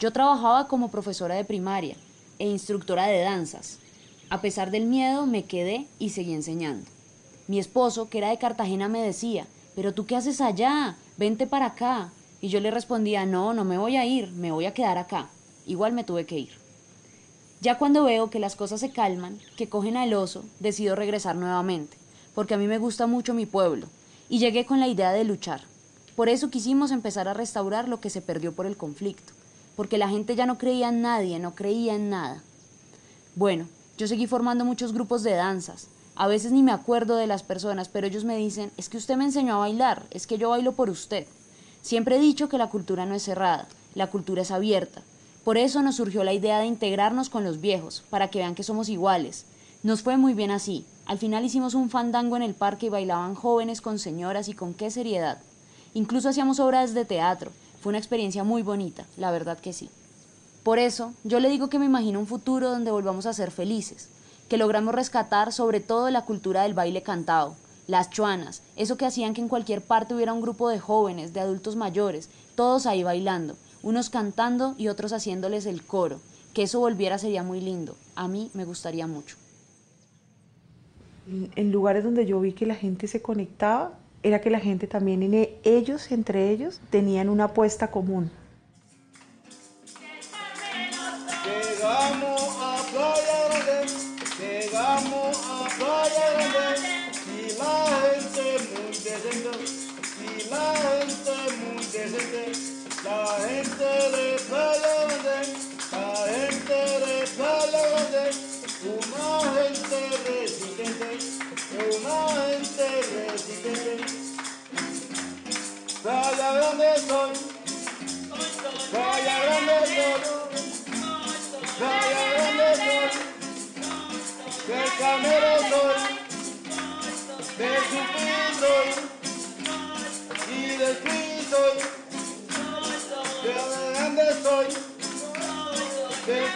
Yo 0.00 0.12
trabajaba 0.12 0.66
como 0.66 0.90
profesora 0.90 1.36
de 1.36 1.44
primaria 1.44 1.94
e 2.40 2.48
instructora 2.48 3.06
de 3.06 3.20
danzas. 3.20 3.78
A 4.30 4.40
pesar 4.40 4.72
del 4.72 4.86
miedo, 4.86 5.26
me 5.26 5.44
quedé 5.44 5.86
y 6.00 6.10
seguí 6.10 6.34
enseñando. 6.34 6.90
Mi 7.46 7.60
esposo, 7.60 8.10
que 8.10 8.18
era 8.18 8.30
de 8.30 8.38
Cartagena, 8.38 8.88
me 8.88 9.00
decía, 9.00 9.46
pero 9.76 9.94
tú 9.94 10.04
qué 10.04 10.16
haces 10.16 10.40
allá, 10.40 10.96
vente 11.18 11.46
para 11.46 11.66
acá. 11.66 12.10
Y 12.40 12.48
yo 12.48 12.58
le 12.58 12.72
respondía, 12.72 13.26
no, 13.26 13.54
no 13.54 13.64
me 13.64 13.78
voy 13.78 13.96
a 13.96 14.04
ir, 14.06 14.32
me 14.32 14.50
voy 14.50 14.66
a 14.66 14.74
quedar 14.74 14.98
acá. 14.98 15.28
igual 15.66 15.92
me 15.92 16.02
tuve 16.02 16.26
que 16.26 16.38
ir. 16.38 16.50
Ya 17.60 17.78
cuando 17.78 18.02
veo 18.02 18.28
que 18.28 18.40
las 18.40 18.56
cosas 18.56 18.80
se 18.80 18.90
calman, 18.90 19.38
que 19.56 19.68
cogen 19.68 19.96
al 19.96 20.14
oso, 20.14 20.44
decido 20.58 20.96
regresar 20.96 21.36
nuevamente, 21.36 21.99
porque 22.40 22.54
a 22.54 22.56
mí 22.56 22.66
me 22.66 22.78
gusta 22.78 23.06
mucho 23.06 23.34
mi 23.34 23.44
pueblo, 23.44 23.86
y 24.30 24.38
llegué 24.38 24.64
con 24.64 24.80
la 24.80 24.88
idea 24.88 25.12
de 25.12 25.24
luchar. 25.24 25.60
Por 26.16 26.30
eso 26.30 26.48
quisimos 26.48 26.90
empezar 26.90 27.28
a 27.28 27.34
restaurar 27.34 27.86
lo 27.86 28.00
que 28.00 28.08
se 28.08 28.22
perdió 28.22 28.54
por 28.54 28.64
el 28.64 28.78
conflicto, 28.78 29.34
porque 29.76 29.98
la 29.98 30.08
gente 30.08 30.34
ya 30.34 30.46
no 30.46 30.56
creía 30.56 30.88
en 30.88 31.02
nadie, 31.02 31.38
no 31.38 31.54
creía 31.54 31.94
en 31.94 32.08
nada. 32.08 32.42
Bueno, 33.36 33.66
yo 33.98 34.06
seguí 34.06 34.26
formando 34.26 34.64
muchos 34.64 34.94
grupos 34.94 35.22
de 35.22 35.32
danzas. 35.32 35.88
A 36.14 36.28
veces 36.28 36.50
ni 36.50 36.62
me 36.62 36.72
acuerdo 36.72 37.16
de 37.16 37.26
las 37.26 37.42
personas, 37.42 37.90
pero 37.90 38.06
ellos 38.06 38.24
me 38.24 38.38
dicen, 38.38 38.70
es 38.78 38.88
que 38.88 38.96
usted 38.96 39.16
me 39.18 39.24
enseñó 39.24 39.56
a 39.56 39.58
bailar, 39.58 40.06
es 40.10 40.26
que 40.26 40.38
yo 40.38 40.48
bailo 40.48 40.72
por 40.72 40.88
usted. 40.88 41.26
Siempre 41.82 42.16
he 42.16 42.20
dicho 42.20 42.48
que 42.48 42.56
la 42.56 42.70
cultura 42.70 43.04
no 43.04 43.14
es 43.14 43.22
cerrada, 43.22 43.68
la 43.94 44.06
cultura 44.06 44.40
es 44.40 44.50
abierta. 44.50 45.02
Por 45.44 45.58
eso 45.58 45.82
nos 45.82 45.96
surgió 45.96 46.24
la 46.24 46.32
idea 46.32 46.58
de 46.58 46.64
integrarnos 46.64 47.28
con 47.28 47.44
los 47.44 47.60
viejos, 47.60 48.02
para 48.08 48.30
que 48.30 48.38
vean 48.38 48.54
que 48.54 48.62
somos 48.62 48.88
iguales. 48.88 49.44
Nos 49.82 50.00
fue 50.00 50.16
muy 50.16 50.32
bien 50.32 50.50
así. 50.50 50.86
Al 51.10 51.18
final 51.18 51.44
hicimos 51.44 51.74
un 51.74 51.90
fandango 51.90 52.36
en 52.36 52.42
el 52.44 52.54
parque 52.54 52.86
y 52.86 52.88
bailaban 52.88 53.34
jóvenes 53.34 53.80
con 53.80 53.98
señoras 53.98 54.46
y 54.46 54.52
con 54.52 54.74
qué 54.74 54.92
seriedad. 54.92 55.38
Incluso 55.92 56.28
hacíamos 56.28 56.60
obras 56.60 56.94
de 56.94 57.04
teatro. 57.04 57.50
Fue 57.80 57.90
una 57.90 57.98
experiencia 57.98 58.44
muy 58.44 58.62
bonita, 58.62 59.04
la 59.16 59.32
verdad 59.32 59.58
que 59.58 59.72
sí. 59.72 59.90
Por 60.62 60.78
eso, 60.78 61.12
yo 61.24 61.40
le 61.40 61.48
digo 61.48 61.68
que 61.68 61.80
me 61.80 61.86
imagino 61.86 62.20
un 62.20 62.28
futuro 62.28 62.70
donde 62.70 62.92
volvamos 62.92 63.26
a 63.26 63.32
ser 63.32 63.50
felices, 63.50 64.08
que 64.48 64.56
logramos 64.56 64.94
rescatar 64.94 65.52
sobre 65.52 65.80
todo 65.80 66.08
la 66.10 66.24
cultura 66.24 66.62
del 66.62 66.74
baile 66.74 67.02
cantado, 67.02 67.56
las 67.88 68.10
chuanas, 68.10 68.62
eso 68.76 68.96
que 68.96 69.04
hacían 69.04 69.34
que 69.34 69.40
en 69.40 69.48
cualquier 69.48 69.82
parte 69.82 70.14
hubiera 70.14 70.32
un 70.32 70.42
grupo 70.42 70.68
de 70.68 70.78
jóvenes, 70.78 71.32
de 71.32 71.40
adultos 71.40 71.74
mayores, 71.74 72.28
todos 72.54 72.86
ahí 72.86 73.02
bailando, 73.02 73.56
unos 73.82 74.10
cantando 74.10 74.76
y 74.78 74.86
otros 74.86 75.12
haciéndoles 75.12 75.66
el 75.66 75.84
coro. 75.84 76.20
Que 76.54 76.62
eso 76.62 76.78
volviera 76.78 77.18
sería 77.18 77.42
muy 77.42 77.60
lindo. 77.60 77.96
A 78.14 78.28
mí 78.28 78.52
me 78.54 78.64
gustaría 78.64 79.08
mucho. 79.08 79.39
En 81.56 81.72
lugares 81.72 82.02
donde 82.02 82.26
yo 82.26 82.40
vi 82.40 82.52
que 82.52 82.66
la 82.66 82.74
gente 82.74 83.06
se 83.06 83.22
conectaba, 83.22 83.92
era 84.22 84.40
que 84.40 84.50
la 84.50 84.60
gente 84.60 84.86
también, 84.86 85.22
en 85.22 85.34
e, 85.34 85.58
ellos, 85.64 86.10
entre 86.10 86.50
ellos, 86.50 86.80
tenían 86.90 87.28
una 87.28 87.44
apuesta 87.44 87.90
común. 87.90 88.30
Llegamos 91.44 92.56
a 92.60 92.76
Playa 92.90 93.48
Grande, 93.48 93.92
llegamos 94.38 95.40
a 95.48 95.68
Playa 95.78 96.26
Grande, 96.34 96.80
y 97.26 97.58
la 97.58 97.74
gente 98.04 98.44
muy 98.70 98.90
decente, 98.90 99.52
y 100.20 100.50
la 100.50 100.74
gente 100.74 101.34
muy 101.60 101.84
decente. 101.84 102.42
La 103.02 103.26
gente 103.48 103.84
de 103.84 104.29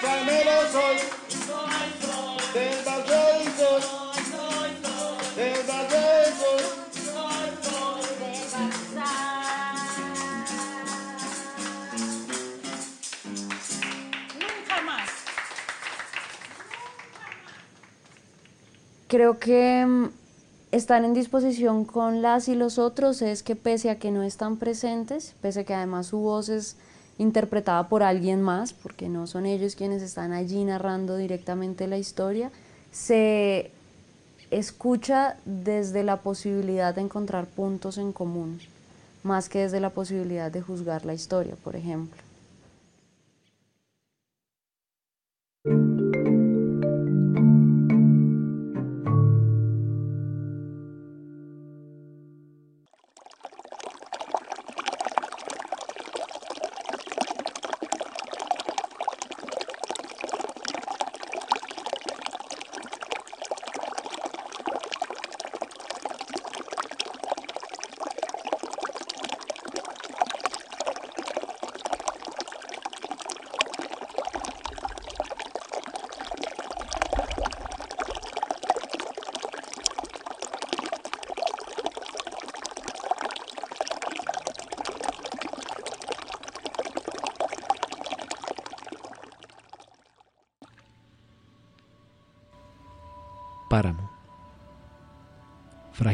del 0.05 0.13
camelo 0.13 0.61
soy, 0.71 0.97
del 2.55 2.85
valle 2.85 3.45
soy, 3.57 3.83
del 5.37 5.63
valle 5.67 6.33
soy. 6.39 6.63
Nunca 14.35 14.83
más. 14.85 15.11
Creo 19.09 19.39
que 19.39 19.87
mm, 19.87 20.11
estar 20.73 21.03
en 21.05 21.15
disposición 21.15 21.85
con 21.87 22.21
las 22.21 22.49
y 22.49 22.55
los 22.55 22.79
otros 22.79 23.23
es 23.23 23.43
que 23.43 23.57
pese 23.57 23.89
a 23.89 23.99
que 23.99 24.11
no 24.11 24.23
están 24.23 24.59
presentes, 24.59 25.35
pese 25.41 25.61
a 25.61 25.65
que 25.65 25.75
además 25.75 26.09
su 26.09 26.19
voz 26.19 26.51
es 26.51 26.77
interpretada 27.19 27.89
por 27.89 28.03
alguien 28.03 28.43
más, 28.43 28.73
porque 28.73 29.09
no 29.09 29.27
son 29.27 29.47
ellos 29.47 29.77
quienes 29.77 30.03
están 30.03 30.33
allí 30.33 30.65
narrando 30.65 31.17
directamente 31.17 31.87
la 31.87 31.99
historia, 31.99 32.51
se 32.91 33.71
escucha 34.51 35.37
desde 35.45 36.03
la 36.03 36.19
posibilidad 36.19 36.95
de 36.95 37.03
encontrar 37.03 37.47
puntos 37.47 37.99
en 37.99 38.13
común, 38.13 38.61
más 39.23 39.49
que 39.49 39.61
desde 39.61 39.81
la 39.81 39.91
posibilidad 39.91 40.51
de 40.51 40.63
juzgar 40.63 41.05
la 41.05 41.15
historia, 41.15 41.57
por 41.63 41.77
ejemplo. 41.77 42.24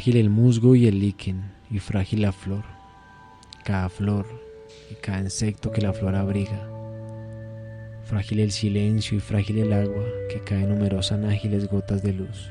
Frágil 0.01 0.17
el 0.17 0.31
musgo 0.31 0.75
y 0.75 0.87
el 0.87 0.99
líquen, 0.99 1.43
y 1.71 1.79
frágil 1.79 2.23
la 2.23 2.33
flor, 2.33 2.65
cada 3.67 3.91
flor 3.91 4.25
y 4.91 4.95
cada 4.95 5.21
insecto 5.21 5.71
que 5.71 5.83
la 5.83 5.93
flor 5.93 6.15
abriga. 6.15 6.59
Frágil 8.05 8.41
el 8.41 8.51
silencio 8.51 9.19
y 9.19 9.21
frágil 9.21 9.59
el 9.59 9.75
agua 9.75 10.03
que 10.31 10.41
cae 10.41 10.63
en 10.63 10.71
numerosas 10.71 11.23
ágiles 11.23 11.69
gotas 11.69 12.03
de 12.03 12.15
luz. 12.15 12.51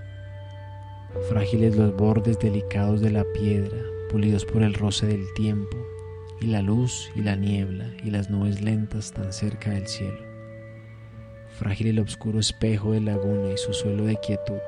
Frágiles 1.27 1.75
los 1.75 1.97
bordes 1.97 2.37
delicados 2.37 3.01
de 3.01 3.09
la 3.09 3.25
piedra, 3.33 3.77
pulidos 4.11 4.45
por 4.45 4.61
el 4.61 4.75
roce 4.75 5.07
del 5.07 5.25
tiempo, 5.33 5.75
y 6.39 6.45
la 6.45 6.61
luz 6.61 7.09
y 7.15 7.23
la 7.23 7.35
niebla 7.35 7.87
y 8.03 8.11
las 8.11 8.29
nubes 8.29 8.61
lentas 8.61 9.11
tan 9.11 9.33
cerca 9.33 9.71
del 9.71 9.87
cielo. 9.87 10.21
Frágil 11.57 11.87
el 11.87 11.97
oscuro 11.97 12.39
espejo 12.39 12.91
de 12.91 13.01
laguna 13.01 13.51
y 13.51 13.57
su 13.57 13.73
suelo 13.73 14.05
de 14.05 14.17
quietud 14.17 14.59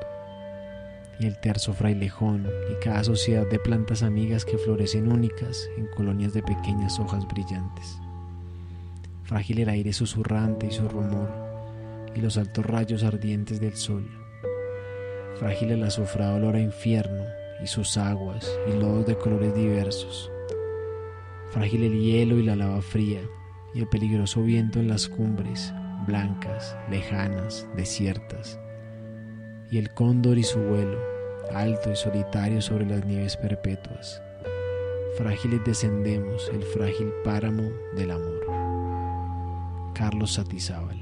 y 1.20 1.26
el 1.26 1.38
terzo 1.40 1.72
frailejón 1.72 2.48
y 2.70 2.84
cada 2.84 3.04
sociedad 3.04 3.46
de 3.46 3.58
plantas 3.58 4.02
amigas 4.02 4.44
que 4.44 4.58
florecen 4.58 5.10
únicas 5.10 5.68
en 5.76 5.86
colonias 5.88 6.32
de 6.32 6.42
pequeñas 6.42 6.98
hojas 6.98 7.26
brillantes. 7.28 7.98
Frágil 9.24 9.60
el 9.60 9.68
aire 9.68 9.92
susurrante 9.92 10.66
y 10.66 10.70
su 10.70 10.88
rumor 10.88 11.30
y 12.14 12.20
los 12.20 12.36
altos 12.36 12.66
rayos 12.66 13.02
ardientes 13.02 13.60
del 13.60 13.76
sol. 13.76 14.08
Frágil 15.38 15.70
el 15.72 15.82
azufrado 15.84 16.36
olor 16.36 16.56
a 16.56 16.60
infierno 16.60 17.24
y 17.62 17.66
sus 17.66 17.96
aguas 17.96 18.50
y 18.68 18.78
lodos 18.78 19.06
de 19.06 19.16
colores 19.16 19.54
diversos. 19.54 20.30
Frágil 21.52 21.84
el 21.84 22.00
hielo 22.00 22.38
y 22.38 22.42
la 22.42 22.56
lava 22.56 22.82
fría 22.82 23.20
y 23.74 23.80
el 23.80 23.88
peligroso 23.88 24.42
viento 24.42 24.80
en 24.80 24.88
las 24.88 25.08
cumbres, 25.08 25.72
blancas, 26.06 26.76
lejanas, 26.90 27.66
desiertas, 27.76 28.58
y 29.72 29.78
el 29.78 29.88
cóndor 29.94 30.36
y 30.36 30.42
su 30.42 30.58
vuelo, 30.58 30.98
alto 31.50 31.90
y 31.90 31.96
solitario 31.96 32.60
sobre 32.60 32.84
las 32.84 33.06
nieves 33.06 33.38
perpetuas. 33.38 34.22
Frágiles 35.16 35.64
descendemos 35.64 36.50
el 36.52 36.62
frágil 36.62 37.10
páramo 37.24 37.70
del 37.96 38.10
amor. 38.10 39.92
Carlos 39.94 40.34
Satizábal. 40.34 41.01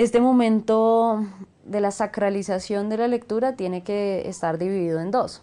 Este 0.00 0.22
momento 0.22 1.26
de 1.66 1.82
la 1.82 1.90
sacralización 1.90 2.88
de 2.88 2.96
la 2.96 3.06
lectura 3.06 3.54
tiene 3.56 3.82
que 3.82 4.26
estar 4.30 4.56
dividido 4.56 4.98
en 4.98 5.10
dos. 5.10 5.42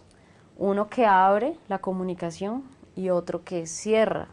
Uno 0.56 0.88
que 0.88 1.06
abre 1.06 1.56
la 1.68 1.78
comunicación 1.78 2.64
y 2.96 3.10
otro 3.10 3.44
que 3.44 3.68
cierra 3.68 4.26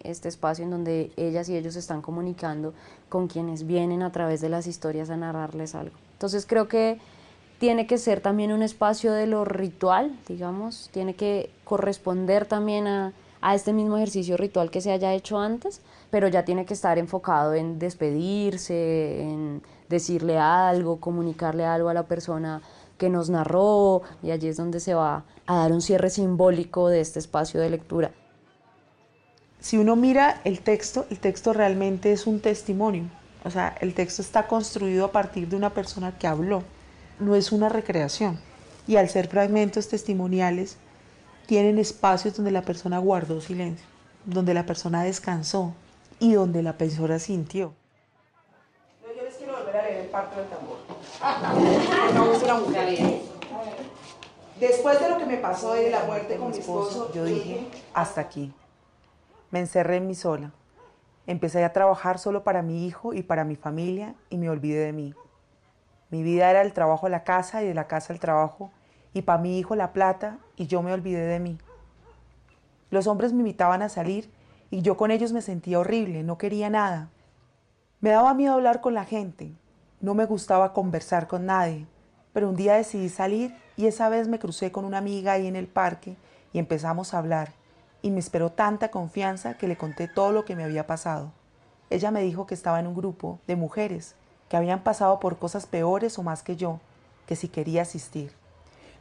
este 0.00 0.28
espacio 0.28 0.66
en 0.66 0.70
donde 0.70 1.12
ellas 1.16 1.48
y 1.48 1.56
ellos 1.56 1.76
están 1.76 2.02
comunicando 2.02 2.74
con 3.08 3.26
quienes 3.26 3.66
vienen 3.66 4.02
a 4.02 4.12
través 4.12 4.42
de 4.42 4.50
las 4.50 4.66
historias 4.66 5.08
a 5.08 5.16
narrarles 5.16 5.74
algo. 5.74 5.96
Entonces 6.12 6.44
creo 6.44 6.68
que 6.68 7.00
tiene 7.58 7.86
que 7.86 7.96
ser 7.96 8.20
también 8.20 8.52
un 8.52 8.62
espacio 8.62 9.14
de 9.14 9.26
lo 9.26 9.46
ritual, 9.46 10.14
digamos, 10.28 10.90
tiene 10.92 11.14
que 11.14 11.48
corresponder 11.64 12.44
también 12.44 12.86
a, 12.86 13.14
a 13.46 13.54
este 13.54 13.74
mismo 13.74 13.98
ejercicio 13.98 14.38
ritual 14.38 14.70
que 14.70 14.80
se 14.80 14.90
haya 14.90 15.12
hecho 15.12 15.38
antes, 15.38 15.82
pero 16.10 16.28
ya 16.28 16.46
tiene 16.46 16.64
que 16.64 16.72
estar 16.72 16.98
enfocado 16.98 17.52
en 17.52 17.78
despedirse, 17.78 19.20
en 19.20 19.62
decirle 19.90 20.38
algo, 20.38 20.98
comunicarle 20.98 21.66
algo 21.66 21.90
a 21.90 21.94
la 21.94 22.04
persona 22.04 22.62
que 22.96 23.10
nos 23.10 23.28
narró, 23.28 24.00
y 24.22 24.30
allí 24.30 24.48
es 24.48 24.56
donde 24.56 24.80
se 24.80 24.94
va 24.94 25.24
a 25.44 25.56
dar 25.56 25.72
un 25.72 25.82
cierre 25.82 26.08
simbólico 26.08 26.88
de 26.88 27.02
este 27.02 27.18
espacio 27.18 27.60
de 27.60 27.68
lectura. 27.68 28.12
Si 29.60 29.76
uno 29.76 29.94
mira 29.94 30.40
el 30.44 30.60
texto, 30.60 31.04
el 31.10 31.18
texto 31.18 31.52
realmente 31.52 32.12
es 32.12 32.26
un 32.26 32.40
testimonio. 32.40 33.10
O 33.44 33.50
sea, 33.50 33.76
el 33.82 33.92
texto 33.92 34.22
está 34.22 34.46
construido 34.46 35.04
a 35.04 35.12
partir 35.12 35.48
de 35.48 35.56
una 35.56 35.68
persona 35.68 36.16
que 36.16 36.26
habló, 36.26 36.62
no 37.20 37.34
es 37.34 37.52
una 37.52 37.68
recreación. 37.68 38.38
Y 38.86 38.96
al 38.96 39.10
ser 39.10 39.28
fragmentos 39.28 39.88
testimoniales, 39.88 40.78
tienen 41.46 41.78
espacios 41.78 42.36
donde 42.36 42.50
la 42.50 42.62
persona 42.62 42.98
guardó 42.98 43.40
silencio, 43.40 43.86
donde 44.24 44.54
la 44.54 44.66
persona 44.66 45.02
descansó 45.02 45.74
y 46.18 46.32
donde 46.32 46.62
la 46.62 46.74
persona 46.74 47.18
sintió. 47.18 47.74
Yo 49.02 49.22
les 49.22 49.34
quiero 49.34 49.58
volver 49.58 49.76
a 49.76 49.82
leer 49.82 50.10
parte 50.10 50.40
del 50.40 50.48
tambor. 50.48 50.78
Después 54.60 55.00
de 55.00 55.10
lo 55.10 55.18
que 55.18 55.26
me 55.26 55.36
pasó 55.36 55.74
de 55.74 55.90
la 55.90 56.04
muerte 56.04 56.36
con 56.36 56.50
mi 56.50 56.58
esposo, 56.58 57.12
yo 57.12 57.24
dije, 57.24 57.68
hasta 57.92 58.20
aquí. 58.20 58.52
Me 59.50 59.60
encerré 59.60 59.96
en 59.96 60.06
mí 60.06 60.14
sola. 60.14 60.52
Empecé 61.26 61.64
a 61.64 61.72
trabajar 61.72 62.18
solo 62.18 62.44
para 62.44 62.62
mi 62.62 62.86
hijo 62.86 63.14
y 63.14 63.22
para 63.22 63.44
mi 63.44 63.56
familia 63.56 64.14
y 64.30 64.38
me 64.38 64.50
olvidé 64.50 64.86
de 64.86 64.92
mí. 64.92 65.14
Mi 66.10 66.22
vida 66.22 66.50
era 66.50 66.62
el 66.62 66.72
trabajo 66.72 67.06
a 67.06 67.10
la 67.10 67.24
casa 67.24 67.62
y 67.62 67.66
de 67.66 67.74
la 67.74 67.86
casa 67.86 68.12
al 68.12 68.20
trabajo 68.20 68.70
y 69.14 69.22
para 69.22 69.40
mi 69.40 69.58
hijo 69.58 69.76
la 69.76 69.92
plata 69.92 70.38
y 70.56 70.66
yo 70.66 70.82
me 70.82 70.92
olvidé 70.92 71.24
de 71.24 71.40
mí. 71.40 71.58
Los 72.90 73.06
hombres 73.06 73.32
me 73.32 73.38
invitaban 73.38 73.80
a 73.80 73.88
salir 73.88 74.30
y 74.70 74.82
yo 74.82 74.96
con 74.96 75.10
ellos 75.10 75.32
me 75.32 75.40
sentía 75.40 75.78
horrible, 75.78 76.22
no 76.24 76.36
quería 76.36 76.68
nada. 76.68 77.08
Me 78.00 78.10
daba 78.10 78.34
miedo 78.34 78.52
hablar 78.52 78.80
con 78.80 78.92
la 78.92 79.04
gente, 79.04 79.52
no 80.00 80.14
me 80.14 80.26
gustaba 80.26 80.72
conversar 80.72 81.28
con 81.28 81.46
nadie, 81.46 81.86
pero 82.32 82.48
un 82.48 82.56
día 82.56 82.74
decidí 82.74 83.08
salir 83.08 83.56
y 83.76 83.86
esa 83.86 84.08
vez 84.08 84.28
me 84.28 84.38
crucé 84.38 84.72
con 84.72 84.84
una 84.84 84.98
amiga 84.98 85.32
ahí 85.32 85.46
en 85.46 85.56
el 85.56 85.68
parque 85.68 86.16
y 86.52 86.58
empezamos 86.58 87.14
a 87.14 87.18
hablar 87.18 87.52
y 88.02 88.10
me 88.10 88.20
esperó 88.20 88.50
tanta 88.50 88.90
confianza 88.90 89.56
que 89.56 89.68
le 89.68 89.78
conté 89.78 90.08
todo 90.08 90.32
lo 90.32 90.44
que 90.44 90.56
me 90.56 90.64
había 90.64 90.86
pasado. 90.86 91.32
Ella 91.88 92.10
me 92.10 92.22
dijo 92.22 92.46
que 92.46 92.54
estaba 92.54 92.80
en 92.80 92.86
un 92.86 92.94
grupo 92.94 93.38
de 93.46 93.56
mujeres 93.56 94.16
que 94.48 94.56
habían 94.56 94.82
pasado 94.82 95.20
por 95.20 95.38
cosas 95.38 95.66
peores 95.66 96.18
o 96.18 96.22
más 96.22 96.42
que 96.42 96.56
yo, 96.56 96.80
que 97.26 97.36
si 97.36 97.48
quería 97.48 97.82
asistir. 97.82 98.32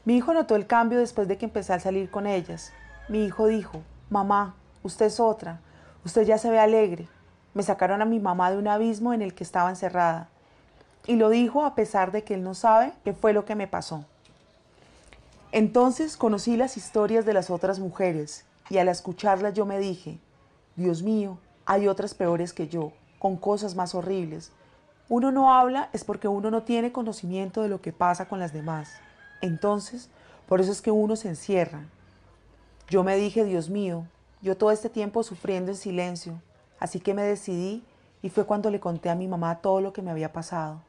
Mi 0.06 0.18
hijo 0.18 0.34
notó 0.34 0.56
el 0.56 0.68
cambio 0.68 1.00
después 1.00 1.30
de 1.30 1.38
que 1.38 1.46
empecé 1.46 1.72
a 1.72 1.80
salir 1.80 2.12
con 2.12 2.28
ellas. 2.28 2.74
Mi 3.08 3.24
hijo 3.24 3.48
dijo, 3.48 3.82
mamá, 4.10 4.54
usted 4.84 5.06
es 5.06 5.20
otra, 5.22 5.62
usted 6.04 6.24
ya 6.24 6.38
se 6.38 6.50
ve 6.50 6.60
alegre. 6.60 7.08
Me 7.54 7.64
sacaron 7.64 8.02
a 8.02 8.06
mi 8.06 8.20
mamá 8.20 8.52
de 8.52 8.58
un 8.58 8.68
abismo 8.68 9.14
en 9.14 9.22
el 9.22 9.34
que 9.34 9.46
estaba 9.46 9.70
encerrada. 9.70 10.28
Y 11.08 11.16
lo 11.16 11.30
dijo 11.30 11.64
a 11.64 11.76
pesar 11.76 12.12
de 12.12 12.24
que 12.24 12.34
él 12.34 12.44
no 12.44 12.54
sabe 12.54 12.92
qué 13.06 13.14
fue 13.14 13.32
lo 13.32 13.46
que 13.46 13.56
me 13.56 13.68
pasó. 13.68 14.04
Entonces 15.54 16.18
conocí 16.18 16.58
las 16.58 16.76
historias 16.76 17.26
de 17.26 17.34
las 17.34 17.50
otras 17.50 17.80
mujeres 17.80 18.44
y 18.70 18.80
al 18.80 18.90
escucharlas 18.90 19.54
yo 19.54 19.66
me 19.66 19.80
dije, 19.80 20.20
Dios 20.76 21.02
mío, 21.02 21.38
hay 21.66 21.88
otras 21.88 22.14
peores 22.14 22.52
que 22.52 22.68
yo, 22.68 22.92
con 23.20 23.38
cosas 23.38 23.76
más 23.76 23.96
horribles. 23.96 24.52
Uno 25.08 25.32
no 25.32 25.54
habla 25.54 25.90
es 25.94 26.04
porque 26.04 26.28
uno 26.28 26.52
no 26.52 26.64
tiene 26.64 26.92
conocimiento 26.92 27.62
de 27.62 27.70
lo 27.70 27.82
que 27.82 27.94
pasa 27.94 28.28
con 28.28 28.40
las 28.40 28.52
demás. 28.52 28.90
Entonces, 29.44 30.10
por 30.48 30.62
eso 30.62 30.72
es 30.72 30.82
que 30.82 30.90
uno 30.90 31.18
se 31.18 31.28
encierra. 31.28 31.84
Yo 32.90 33.04
me 33.04 33.18
dije, 33.18 33.44
Dios 33.44 33.70
mío, 33.70 34.06
yo 34.42 34.56
todo 34.56 34.72
este 34.72 34.90
tiempo 34.90 35.22
sufriendo 35.22 35.70
en 35.70 35.76
silencio, 35.76 36.42
así 36.80 37.02
que 37.02 37.14
me 37.14 37.24
decidí 37.24 37.84
y 38.22 38.30
fue 38.30 38.46
cuando 38.46 38.72
le 38.72 38.80
conté 38.80 39.10
a 39.10 39.16
mi 39.16 39.28
mamá 39.28 39.58
todo 39.58 39.82
lo 39.82 39.92
que 39.92 40.02
me 40.02 40.12
había 40.12 40.32
pasado. 40.32 40.80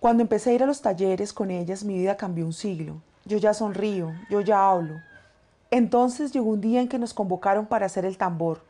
Cuando 0.00 0.22
empecé 0.22 0.50
a 0.50 0.52
ir 0.52 0.62
a 0.64 0.66
los 0.66 0.82
talleres 0.82 1.32
con 1.32 1.50
ellas, 1.50 1.82
mi 1.82 1.94
vida 1.96 2.18
cambió 2.18 2.44
un 2.44 2.52
siglo. 2.52 3.00
Yo 3.24 3.38
ya 3.38 3.54
sonrío, 3.54 4.12
yo 4.28 4.42
ya 4.42 4.68
hablo. 4.68 4.96
Entonces 5.70 6.32
llegó 6.32 6.50
un 6.50 6.60
día 6.60 6.82
en 6.82 6.88
que 6.88 6.98
nos 6.98 7.14
convocaron 7.14 7.64
para 7.64 7.86
hacer 7.86 8.04
el 8.04 8.18
tambor. 8.18 8.60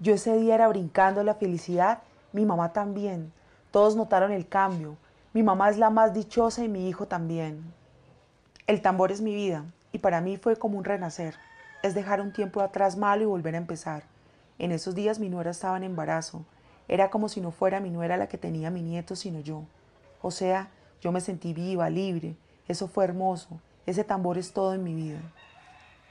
Yo 0.00 0.14
ese 0.14 0.36
día 0.36 0.56
era 0.56 0.66
brincando 0.66 1.22
la 1.22 1.34
felicidad, 1.34 2.02
mi 2.32 2.44
mamá 2.44 2.72
también. 2.72 3.32
Todos 3.70 3.94
notaron 3.94 4.32
el 4.32 4.48
cambio. 4.48 4.96
Mi 5.32 5.44
mamá 5.44 5.70
es 5.70 5.78
la 5.78 5.90
más 5.90 6.12
dichosa 6.12 6.64
y 6.64 6.68
mi 6.68 6.88
hijo 6.88 7.06
también. 7.06 7.72
El 8.68 8.80
tambor 8.80 9.10
es 9.10 9.20
mi 9.20 9.34
vida 9.34 9.64
y 9.90 9.98
para 9.98 10.20
mí 10.20 10.36
fue 10.36 10.56
como 10.56 10.78
un 10.78 10.84
renacer. 10.84 11.34
Es 11.82 11.94
dejar 11.94 12.20
un 12.20 12.32
tiempo 12.32 12.60
atrás 12.60 12.96
malo 12.96 13.22
y 13.22 13.26
volver 13.26 13.56
a 13.56 13.58
empezar. 13.58 14.04
En 14.60 14.70
esos 14.70 14.94
días 14.94 15.18
mi 15.18 15.28
nuera 15.28 15.50
estaba 15.50 15.76
en 15.76 15.82
embarazo. 15.82 16.44
Era 16.86 17.10
como 17.10 17.28
si 17.28 17.40
no 17.40 17.50
fuera 17.50 17.80
mi 17.80 17.90
nuera 17.90 18.16
la 18.16 18.28
que 18.28 18.38
tenía 18.38 18.70
mi 18.70 18.82
nieto, 18.82 19.16
sino 19.16 19.40
yo. 19.40 19.64
O 20.20 20.30
sea, 20.30 20.68
yo 21.00 21.10
me 21.10 21.20
sentí 21.20 21.52
viva, 21.52 21.90
libre. 21.90 22.36
Eso 22.68 22.86
fue 22.86 23.04
hermoso. 23.04 23.60
Ese 23.84 24.04
tambor 24.04 24.38
es 24.38 24.52
todo 24.52 24.74
en 24.74 24.84
mi 24.84 24.94
vida. 24.94 25.18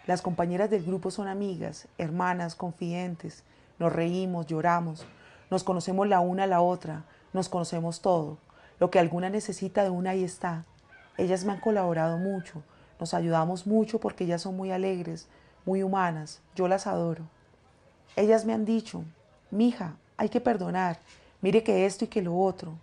Las 0.06 0.22
compañeras 0.22 0.70
del 0.70 0.84
grupo 0.84 1.10
son 1.10 1.30
amigas, 1.30 1.88
hermanas, 1.98 2.56
confidentes. 2.56 3.44
Nos 3.80 3.94
reímos, 3.94 4.48
lloramos, 4.48 5.06
nos 5.50 5.64
conocemos 5.64 6.06
la 6.08 6.20
una 6.20 6.44
a 6.44 6.48
la 6.48 6.60
otra, 6.60 7.06
nos 7.32 7.48
conocemos 7.48 8.02
todo. 8.02 8.38
Lo 8.80 8.92
que 8.92 9.00
alguna 9.00 9.30
necesita 9.30 9.84
de 9.84 9.90
una 9.90 10.10
ahí 10.10 10.24
está. 10.26 10.66
Ellas 11.18 11.44
me 11.44 11.52
han 11.54 11.60
colaborado 11.60 12.18
mucho, 12.18 12.64
nos 13.00 13.14
ayudamos 13.14 13.66
mucho 13.68 14.00
porque 14.00 14.24
ellas 14.24 14.42
son 14.42 14.56
muy 14.56 14.72
alegres, 14.72 15.28
muy 15.66 15.84
humanas. 15.84 16.42
Yo 16.56 16.68
las 16.68 16.88
adoro. 16.88 17.24
Ellas 18.16 18.46
me 18.46 18.54
han 18.54 18.66
dicho, 18.66 19.04
mija, 19.50 19.96
hay 20.18 20.30
que 20.30 20.42
perdonar. 20.42 21.00
Mire 21.42 21.64
que 21.64 21.86
esto 21.86 22.06
y 22.06 22.08
que 22.08 22.22
lo 22.22 22.38
otro. 22.38 22.74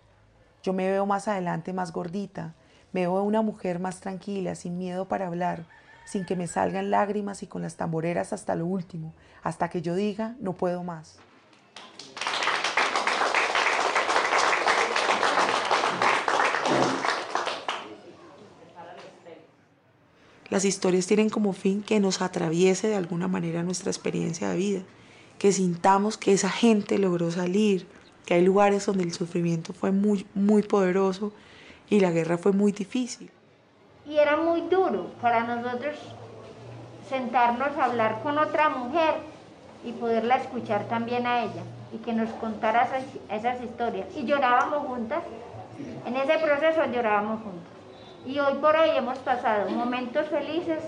Yo 0.61 0.73
me 0.73 0.89
veo 0.89 1.05
más 1.05 1.27
adelante 1.27 1.71
más 1.71 1.93
gordita, 1.93 2.53
me 2.91 3.01
veo 3.01 3.23
una 3.23 3.41
mujer 3.41 3.79
más 3.79 4.01
tranquila, 4.01 4.55
sin 4.55 4.77
miedo 4.77 5.07
para 5.07 5.27
hablar, 5.27 5.65
sin 6.05 6.25
que 6.25 6.35
me 6.35 6.47
salgan 6.47 6.91
lágrimas 6.91 7.43
y 7.43 7.47
con 7.47 7.61
las 7.61 7.75
tamboreras 7.75 8.33
hasta 8.33 8.55
lo 8.55 8.65
último, 8.65 9.13
hasta 9.41 9.69
que 9.69 9.81
yo 9.81 9.95
diga, 9.95 10.35
no 10.39 10.53
puedo 10.53 10.83
más. 10.83 11.19
Las 20.49 20.65
historias 20.65 21.05
tienen 21.05 21.29
como 21.29 21.53
fin 21.53 21.83
que 21.83 21.99
nos 21.99 22.21
atraviese 22.21 22.87
de 22.87 22.95
alguna 22.95 23.27
manera 23.27 23.61
nuestra 23.61 23.91
experiencia 23.91 24.49
de 24.49 24.57
vida, 24.57 24.81
que 25.37 25.51
sintamos 25.51 26.17
que 26.17 26.33
esa 26.33 26.49
gente 26.49 26.97
logró 26.97 27.29
salir, 27.29 27.85
que 28.25 28.33
hay 28.33 28.43
lugares 28.43 28.85
donde 28.85 29.03
el 29.03 29.13
sufrimiento 29.13 29.73
fue 29.73 29.91
muy, 29.91 30.25
muy 30.33 30.63
poderoso 30.63 31.31
y 31.87 31.99
la 31.99 32.09
guerra 32.09 32.39
fue 32.39 32.51
muy 32.51 32.71
difícil. 32.71 33.29
Y 34.07 34.17
era 34.17 34.37
muy 34.37 34.61
duro 34.61 35.11
para 35.21 35.43
nosotros 35.43 35.95
sentarnos 37.07 37.77
a 37.77 37.85
hablar 37.85 38.21
con 38.23 38.39
otra 38.39 38.69
mujer 38.69 39.15
y 39.85 39.91
poderla 39.91 40.37
escuchar 40.37 40.87
también 40.87 41.27
a 41.27 41.43
ella 41.43 41.63
y 41.93 41.97
que 41.97 42.13
nos 42.13 42.29
contara 42.31 42.83
esas, 42.83 43.03
esas 43.29 43.63
historias. 43.63 44.07
Y 44.15 44.25
llorábamos 44.25 44.87
juntas, 44.87 45.23
en 46.07 46.15
ese 46.15 46.39
proceso 46.39 46.85
llorábamos 46.91 47.41
juntas. 47.43 47.78
Y 48.25 48.39
hoy 48.39 48.55
por 48.55 48.75
hoy 48.75 48.89
hemos 48.95 49.17
pasado 49.19 49.69
momentos 49.69 50.27
felices 50.27 50.83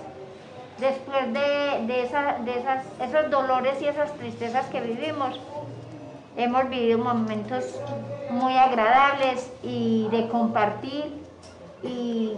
después 0.80 1.34
de, 1.34 1.86
de, 1.88 2.04
esa, 2.04 2.40
de 2.40 2.60
esas, 2.60 2.86
esos 3.00 3.30
dolores 3.32 3.82
y 3.82 3.88
esas 3.88 4.12
tristezas 4.14 4.66
que 4.68 4.82
vivimos. 4.82 5.40
Hemos 6.36 6.70
vivido 6.70 6.98
momentos 6.98 7.80
muy 8.30 8.58
agradables 8.58 9.52
y 9.64 10.08
de 10.12 10.28
compartir 10.30 11.22
y, 11.84 12.34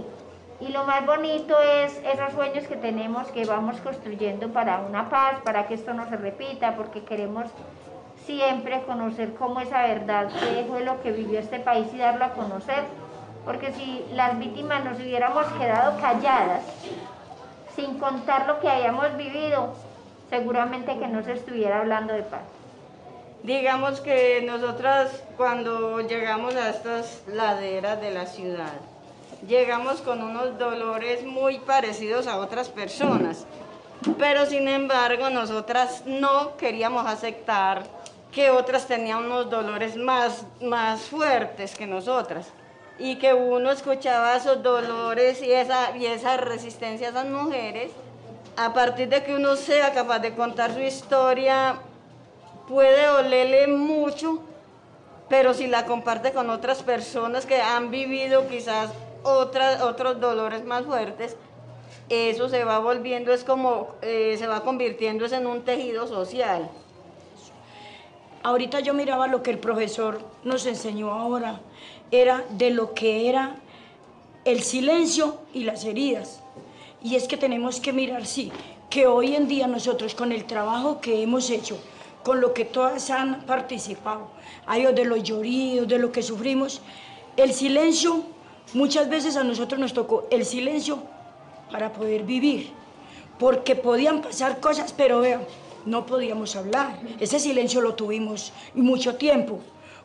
y 0.59 0.67
lo 0.69 0.83
más 0.85 1.05
bonito 1.05 1.55
es 1.61 1.99
esos 2.03 2.33
sueños 2.33 2.67
que 2.67 2.75
tenemos 2.75 3.27
que 3.27 3.45
vamos 3.45 3.77
construyendo 3.81 4.49
para 4.49 4.79
una 4.79 5.09
paz, 5.09 5.35
para 5.43 5.67
que 5.67 5.73
esto 5.73 5.93
no 5.93 6.07
se 6.09 6.17
repita, 6.17 6.75
porque 6.75 7.03
queremos 7.03 7.45
siempre 8.25 8.81
conocer 8.83 9.33
cómo 9.35 9.59
esa 9.59 9.83
verdad 9.83 10.29
que 10.29 10.65
fue 10.67 10.83
lo 10.83 11.01
que 11.01 11.11
vivió 11.11 11.39
este 11.39 11.59
país 11.59 11.87
y 11.93 11.97
darlo 11.97 12.25
a 12.25 12.29
conocer, 12.29 12.83
porque 13.45 13.73
si 13.73 14.05
las 14.13 14.37
víctimas 14.39 14.83
nos 14.85 14.99
hubiéramos 14.99 15.45
quedado 15.53 15.99
calladas, 15.99 16.63
sin 17.75 17.97
contar 17.99 18.47
lo 18.47 18.59
que 18.59 18.69
habíamos 18.69 19.15
vivido, 19.17 19.73
seguramente 20.29 20.97
que 20.97 21.07
no 21.07 21.23
se 21.23 21.33
estuviera 21.33 21.79
hablando 21.79 22.13
de 22.13 22.23
paz. 22.23 22.41
Digamos 23.43 23.99
que 23.99 24.41
nosotras 24.41 25.23
cuando 25.35 25.99
llegamos 26.01 26.55
a 26.55 26.69
estas 26.69 27.23
laderas 27.27 27.99
de 27.99 28.11
la 28.11 28.25
ciudad, 28.25 28.79
llegamos 29.47 30.01
con 30.01 30.21
unos 30.21 30.57
dolores 30.57 31.25
muy 31.25 31.59
parecidos 31.59 32.27
a 32.27 32.37
otras 32.37 32.69
personas, 32.69 33.45
pero 34.17 34.45
sin 34.45 34.69
embargo 34.69 35.29
nosotras 35.29 36.03
no 36.05 36.55
queríamos 36.55 37.05
aceptar 37.05 37.83
que 38.31 38.49
otras 38.49 38.87
tenían 38.87 39.25
unos 39.25 39.49
dolores 39.49 39.97
más, 39.97 40.45
más 40.61 41.01
fuertes 41.01 41.75
que 41.75 41.85
nosotras 41.85 42.47
y 43.03 43.17
que 43.17 43.33
uno 43.33 43.69
escuchaba 43.69 44.37
esos 44.37 44.63
dolores 44.63 45.43
y 45.43 45.51
esa, 45.51 45.95
y 45.97 46.05
esa 46.05 46.37
resistencia 46.37 47.07
a 47.07 47.09
esas 47.09 47.25
mujeres, 47.25 47.91
a 48.55 48.73
partir 48.73 49.09
de 49.09 49.21
que 49.25 49.35
uno 49.35 49.57
sea 49.57 49.93
capaz 49.93 50.19
de 50.19 50.33
contar 50.33 50.73
su 50.73 50.79
historia 50.79 51.79
puede 52.65 53.05
dolerle 53.05 53.67
mucho, 53.67 54.39
pero 55.27 55.53
si 55.53 55.67
la 55.67 55.85
comparte 55.85 56.31
con 56.31 56.49
otras 56.49 56.81
personas 56.81 57.45
que 57.45 57.61
han 57.61 57.91
vivido 57.91 58.47
quizás 58.47 58.89
otras, 59.23 59.81
otros 59.81 60.21
dolores 60.21 60.63
más 60.63 60.85
fuertes, 60.85 61.35
eso 62.07 62.47
se 62.47 62.63
va 62.63 62.79
volviendo, 62.79 63.33
es 63.33 63.43
como, 63.43 63.95
eh, 64.01 64.37
se 64.39 64.47
va 64.47 64.61
convirtiendo 64.61 65.25
en 65.25 65.45
un 65.45 65.65
tejido 65.65 66.07
social. 66.07 66.69
Ahorita 68.43 68.79
yo 68.79 68.93
miraba 68.93 69.27
lo 69.27 69.43
que 69.43 69.51
el 69.51 69.59
profesor 69.59 70.19
nos 70.45 70.65
enseñó 70.65 71.11
ahora, 71.11 71.59
era 72.13 72.45
de 72.51 72.69
lo 72.69 72.93
que 72.93 73.27
era 73.27 73.55
el 74.45 74.61
silencio 74.61 75.39
y 75.51 75.63
las 75.63 75.83
heridas. 75.83 76.41
Y 77.03 77.15
es 77.15 77.27
que 77.27 77.37
tenemos 77.37 77.79
que 77.79 77.91
mirar, 77.91 78.27
sí, 78.27 78.51
que 78.89 79.07
hoy 79.07 79.35
en 79.35 79.47
día 79.47 79.65
nosotros 79.67 80.13
con 80.13 80.31
el 80.31 80.45
trabajo 80.45 81.01
que 81.01 81.23
hemos 81.23 81.49
hecho, 81.49 81.77
con 82.23 82.39
lo 82.39 82.53
que 82.53 82.65
todas 82.65 83.09
han 83.09 83.41
participado, 83.45 84.27
hay 84.67 84.85
de 84.93 85.05
los 85.05 85.23
lloridos, 85.23 85.87
de 85.87 85.97
lo 85.97 86.11
que 86.11 86.21
sufrimos. 86.21 86.81
El 87.35 87.51
silencio, 87.51 88.21
muchas 88.73 89.09
veces 89.09 89.35
a 89.35 89.43
nosotros 89.43 89.79
nos 89.79 89.93
tocó 89.93 90.27
el 90.29 90.45
silencio 90.45 90.99
para 91.71 91.91
poder 91.91 92.23
vivir, 92.23 92.69
porque 93.39 93.75
podían 93.75 94.21
pasar 94.21 94.59
cosas, 94.59 94.93
pero 94.93 95.19
vean, 95.19 95.41
no 95.85 96.05
podíamos 96.05 96.55
hablar. 96.55 96.99
Ese 97.19 97.39
silencio 97.39 97.81
lo 97.81 97.95
tuvimos 97.95 98.53
mucho 98.75 99.15
tiempo. 99.15 99.59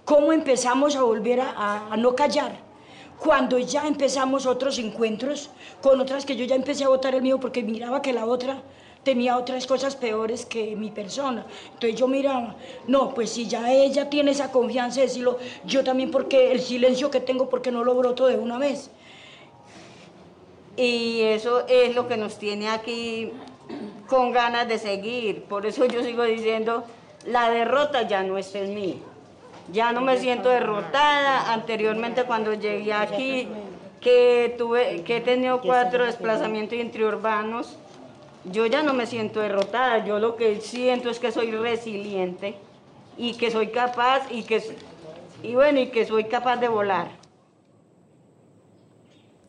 ¿Cómo 0.09 0.33
empezamos 0.33 0.97
a 0.97 1.03
volver 1.03 1.39
a, 1.39 1.93
a 1.93 1.97
no 1.99 2.17
callar? 2.17 2.53
Cuando 3.19 3.59
ya 3.59 3.87
empezamos 3.87 4.47
otros 4.47 4.79
encuentros 4.79 5.51
con 5.83 6.01
otras 6.01 6.25
que 6.25 6.35
yo 6.35 6.47
ya 6.47 6.55
empecé 6.55 6.85
a 6.85 6.89
votar 6.89 7.15
el 7.15 7.21
mío 7.21 7.39
porque 7.39 7.63
miraba 7.63 8.01
que 8.01 8.15
la 8.15 8.25
otra 8.25 8.63
tenía 9.03 9.37
otras 9.37 9.67
cosas 9.67 9.97
peores 9.97 10.47
que 10.47 10.75
mi 10.77 10.91
persona. 10.91 11.45
Entonces 11.75 12.01
yo 12.01 12.09
miraba, 12.09 12.57
no, 12.87 13.13
pues 13.13 13.29
si 13.29 13.49
ya 13.49 13.71
ella 13.71 14.09
tiene 14.09 14.31
esa 14.31 14.51
confianza 14.51 15.01
de 15.01 15.09
decirlo, 15.09 15.37
yo 15.67 15.85
también 15.85 16.11
porque 16.11 16.53
el 16.53 16.61
silencio 16.61 17.11
que 17.11 17.21
tengo, 17.21 17.51
porque 17.51 17.71
no 17.71 17.85
lo 17.85 17.95
broto 17.95 18.29
de 18.29 18.39
una 18.39 18.57
vez. 18.57 18.91
Y 20.79 21.21
eso 21.21 21.67
es 21.69 21.95
lo 21.95 22.09
que 22.09 22.17
nos 22.17 22.39
tiene 22.39 22.71
aquí 22.71 23.31
con 24.07 24.33
ganas 24.33 24.69
de 24.69 24.79
seguir. 24.79 25.45
Por 25.45 25.67
eso 25.67 25.85
yo 25.85 26.03
sigo 26.03 26.23
diciendo, 26.23 26.85
la 27.27 27.51
derrota 27.51 28.09
ya 28.09 28.23
no 28.23 28.39
es 28.39 28.55
en 28.55 28.75
mí. 28.75 29.03
Ya 29.73 29.93
no 29.93 30.01
me 30.01 30.19
siento 30.19 30.49
derrotada. 30.49 31.53
Anteriormente 31.53 32.25
cuando 32.25 32.55
llegué 32.55 32.93
aquí, 32.93 33.49
que, 34.01 34.55
tuve, 34.57 35.03
que 35.03 35.19
he 35.19 35.21
tenido 35.21 35.61
cuatro 35.61 36.05
desplazamientos 36.05 36.79
intraurbanos, 36.79 37.77
yo 38.45 38.67
ya 38.67 38.83
no 38.83 38.95
me 38.95 39.07
siento 39.07 39.41
derrotada, 39.41 40.05
yo 40.05 40.19
lo 40.19 40.37
que 40.37 40.61
siento 40.61 41.11
es 41.11 41.19
que 41.19 41.33
soy 41.33 41.51
resiliente 41.51 42.55
y 43.17 43.35
que 43.35 43.51
soy 43.51 43.69
capaz 43.69 44.31
y 44.31 44.45
que 44.45 44.63
y 45.43 45.55
bueno, 45.55 45.79
y 45.81 45.89
que 45.89 46.05
soy 46.05 46.25
capaz 46.25 46.57
de 46.57 46.69
volar. 46.69 47.11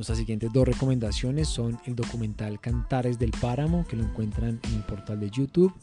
Nuestras 0.00 0.16
siguientes 0.16 0.50
dos 0.50 0.66
recomendaciones 0.66 1.46
son 1.46 1.78
el 1.84 1.94
documental 1.94 2.58
Cantares 2.58 3.18
del 3.18 3.32
Páramo, 3.32 3.86
que 3.86 3.96
lo 3.96 4.04
encuentran 4.04 4.58
en 4.62 4.76
el 4.76 4.82
portal 4.84 5.20
de 5.20 5.28
YouTube, 5.28 5.74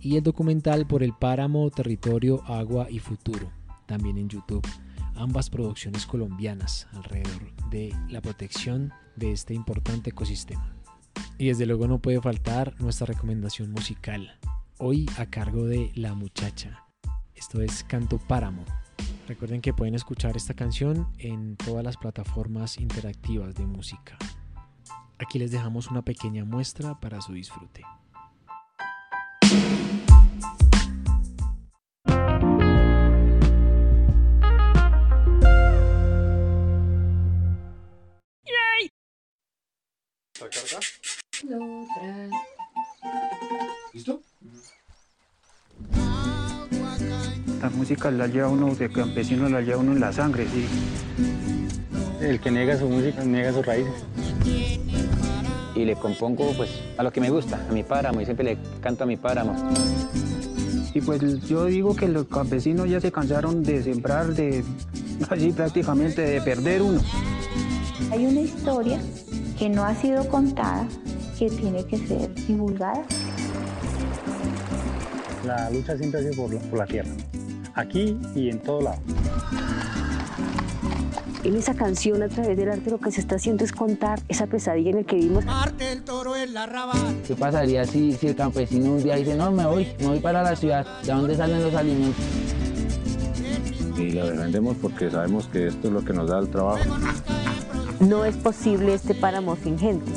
y 0.00 0.18
el 0.18 0.22
documental 0.22 0.86
Por 0.86 1.02
el 1.02 1.14
Páramo, 1.14 1.70
Territorio, 1.70 2.44
Agua 2.44 2.90
y 2.90 2.98
Futuro, 2.98 3.50
también 3.86 4.18
en 4.18 4.28
YouTube. 4.28 4.68
Ambas 5.14 5.48
producciones 5.48 6.04
colombianas 6.04 6.88
alrededor 6.92 7.50
de 7.70 7.96
la 8.10 8.20
protección 8.20 8.92
de 9.16 9.32
este 9.32 9.54
importante 9.54 10.10
ecosistema. 10.10 10.76
Y 11.38 11.46
desde 11.46 11.64
luego 11.64 11.88
no 11.88 12.02
puede 12.02 12.20
faltar 12.20 12.78
nuestra 12.82 13.06
recomendación 13.06 13.70
musical, 13.70 14.38
hoy 14.76 15.08
a 15.16 15.24
cargo 15.24 15.64
de 15.64 15.90
La 15.94 16.12
Muchacha. 16.12 16.84
Esto 17.34 17.62
es 17.62 17.82
Canto 17.82 18.18
Páramo, 18.18 18.66
Recuerden 19.28 19.60
que 19.60 19.74
pueden 19.74 19.94
escuchar 19.94 20.36
esta 20.36 20.54
canción 20.54 21.06
en 21.18 21.56
todas 21.56 21.84
las 21.84 21.96
plataformas 21.96 22.78
interactivas 22.78 23.54
de 23.54 23.66
música. 23.66 24.16
Aquí 25.18 25.38
les 25.38 25.50
dejamos 25.50 25.90
una 25.90 26.02
pequeña 26.02 26.44
muestra 26.44 26.98
para 26.98 27.20
su 27.20 27.32
disfrute. 27.34 27.84
¿Listo? 43.92 44.22
La 47.60 47.70
música 47.70 48.10
la 48.10 48.26
lleva 48.28 48.48
uno, 48.48 48.74
de 48.74 48.88
campesino 48.88 49.48
la 49.48 49.60
lleva 49.60 49.78
uno 49.78 49.92
en 49.92 50.00
la 50.00 50.12
sangre, 50.12 50.46
sí. 50.46 50.66
El 52.20 52.40
que 52.40 52.50
niega 52.50 52.78
su 52.78 52.88
música 52.88 53.24
niega 53.24 53.52
sus 53.52 53.66
raíces. 53.66 53.92
y 55.74 55.84
le 55.84 55.94
compongo 55.94 56.52
pues 56.56 56.70
a 56.96 57.02
lo 57.02 57.12
que 57.12 57.20
me 57.20 57.30
gusta, 57.30 57.64
a 57.68 57.72
mi 57.72 57.82
páramo, 57.82 58.20
y 58.20 58.24
siempre 58.24 58.44
le 58.44 58.58
canto 58.80 59.04
a 59.04 59.06
mi 59.06 59.16
páramo. 59.16 59.54
Y 60.94 61.00
pues 61.00 61.20
yo 61.46 61.66
digo 61.66 61.94
que 61.94 62.08
los 62.08 62.26
campesinos 62.26 62.88
ya 62.88 63.00
se 63.00 63.12
cansaron 63.12 63.62
de 63.62 63.82
sembrar, 63.82 64.34
de 64.34 64.64
así 65.30 65.52
prácticamente 65.52 66.22
de 66.22 66.40
perder 66.40 66.82
uno. 66.82 67.00
Hay 68.10 68.26
una 68.26 68.40
historia 68.40 69.00
que 69.58 69.68
no 69.68 69.84
ha 69.84 69.94
sido 69.94 70.26
contada 70.28 70.86
que 71.38 71.50
tiene 71.50 71.84
que 71.84 71.98
ser 71.98 72.34
divulgada. 72.46 73.04
La 75.44 75.70
lucha 75.70 75.96
siempre 75.96 76.20
ha 76.20 76.22
sido 76.22 76.42
por 76.42 76.54
la, 76.54 76.60
por 76.60 76.78
la 76.78 76.86
tierra, 76.86 77.10
aquí 77.78 78.18
y 78.34 78.50
en 78.50 78.58
todo 78.58 78.82
lado. 78.82 78.98
En 81.44 81.54
esa 81.54 81.72
canción, 81.72 82.22
a 82.22 82.28
través 82.28 82.56
del 82.58 82.68
arte, 82.68 82.90
lo 82.90 82.98
que 82.98 83.12
se 83.12 83.20
está 83.20 83.36
haciendo 83.36 83.64
es 83.64 83.72
contar 83.72 84.20
esa 84.28 84.46
pesadilla 84.46 84.90
en 84.90 84.96
la 84.96 85.02
que 85.04 85.16
vivimos. 85.16 85.44
el 85.78 86.02
toro 86.02 86.36
en 86.36 86.52
la 86.52 86.66
rabal. 86.66 87.22
¿Qué 87.26 87.34
pasaría 87.36 87.84
si, 87.84 88.12
si 88.12 88.26
el 88.26 88.36
campesino 88.36 88.92
un 88.92 89.02
día 89.02 89.14
dice, 89.14 89.36
no, 89.36 89.50
me 89.52 89.64
voy, 89.64 89.88
me 90.00 90.08
voy 90.08 90.20
para 90.20 90.42
la 90.42 90.56
ciudad? 90.56 90.84
¿De 91.04 91.12
dónde 91.12 91.36
salen 91.36 91.62
los 91.62 91.74
alimentos? 91.74 92.22
Y 93.96 94.10
la 94.10 94.26
defendemos 94.26 94.76
porque 94.82 95.10
sabemos 95.10 95.46
que 95.46 95.68
esto 95.68 95.88
es 95.88 95.92
lo 95.92 96.04
que 96.04 96.12
nos 96.12 96.28
da 96.28 96.38
el 96.40 96.48
trabajo. 96.48 96.84
No 98.00 98.24
es 98.24 98.36
posible 98.36 98.94
este 98.94 99.14
páramo 99.14 99.56
sin 99.56 99.78
gente. 99.78 100.10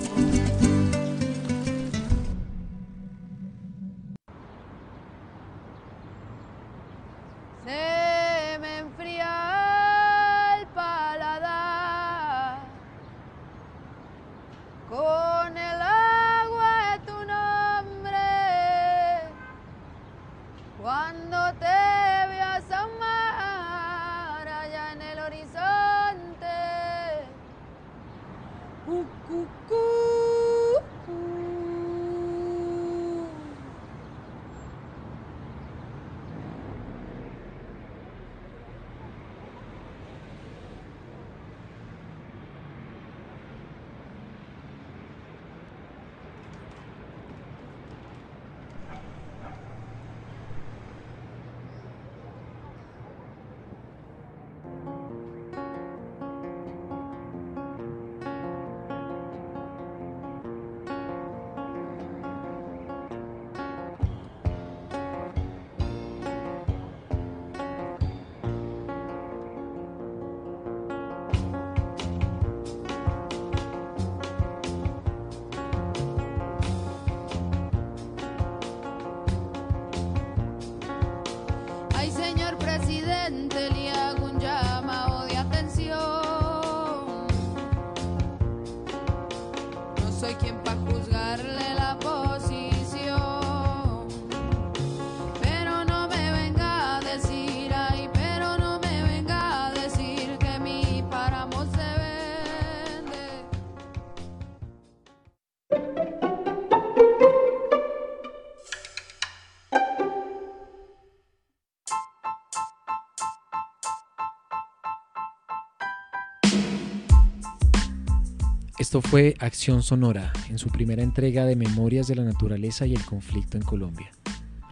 Esto 118.91 119.01
fue 119.01 119.35
Acción 119.39 119.83
Sonora, 119.83 120.33
en 120.49 120.57
su 120.57 120.67
primera 120.67 121.01
entrega 121.01 121.45
de 121.45 121.55
Memorias 121.55 122.07
de 122.07 122.15
la 122.15 122.25
Naturaleza 122.25 122.85
y 122.85 122.93
el 122.93 123.05
Conflicto 123.05 123.55
en 123.55 123.63
Colombia. 123.63 124.11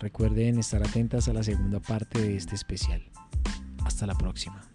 Recuerden 0.02 0.60
estar 0.60 0.84
atentas 0.84 1.30
a 1.30 1.34
la 1.34 1.42
segunda 1.42 1.80
parte 1.80 2.20
de 2.22 2.36
este 2.36 2.54
especial. 2.54 3.02
Hasta 3.86 4.06
la 4.06 4.16
próxima. 4.16 4.69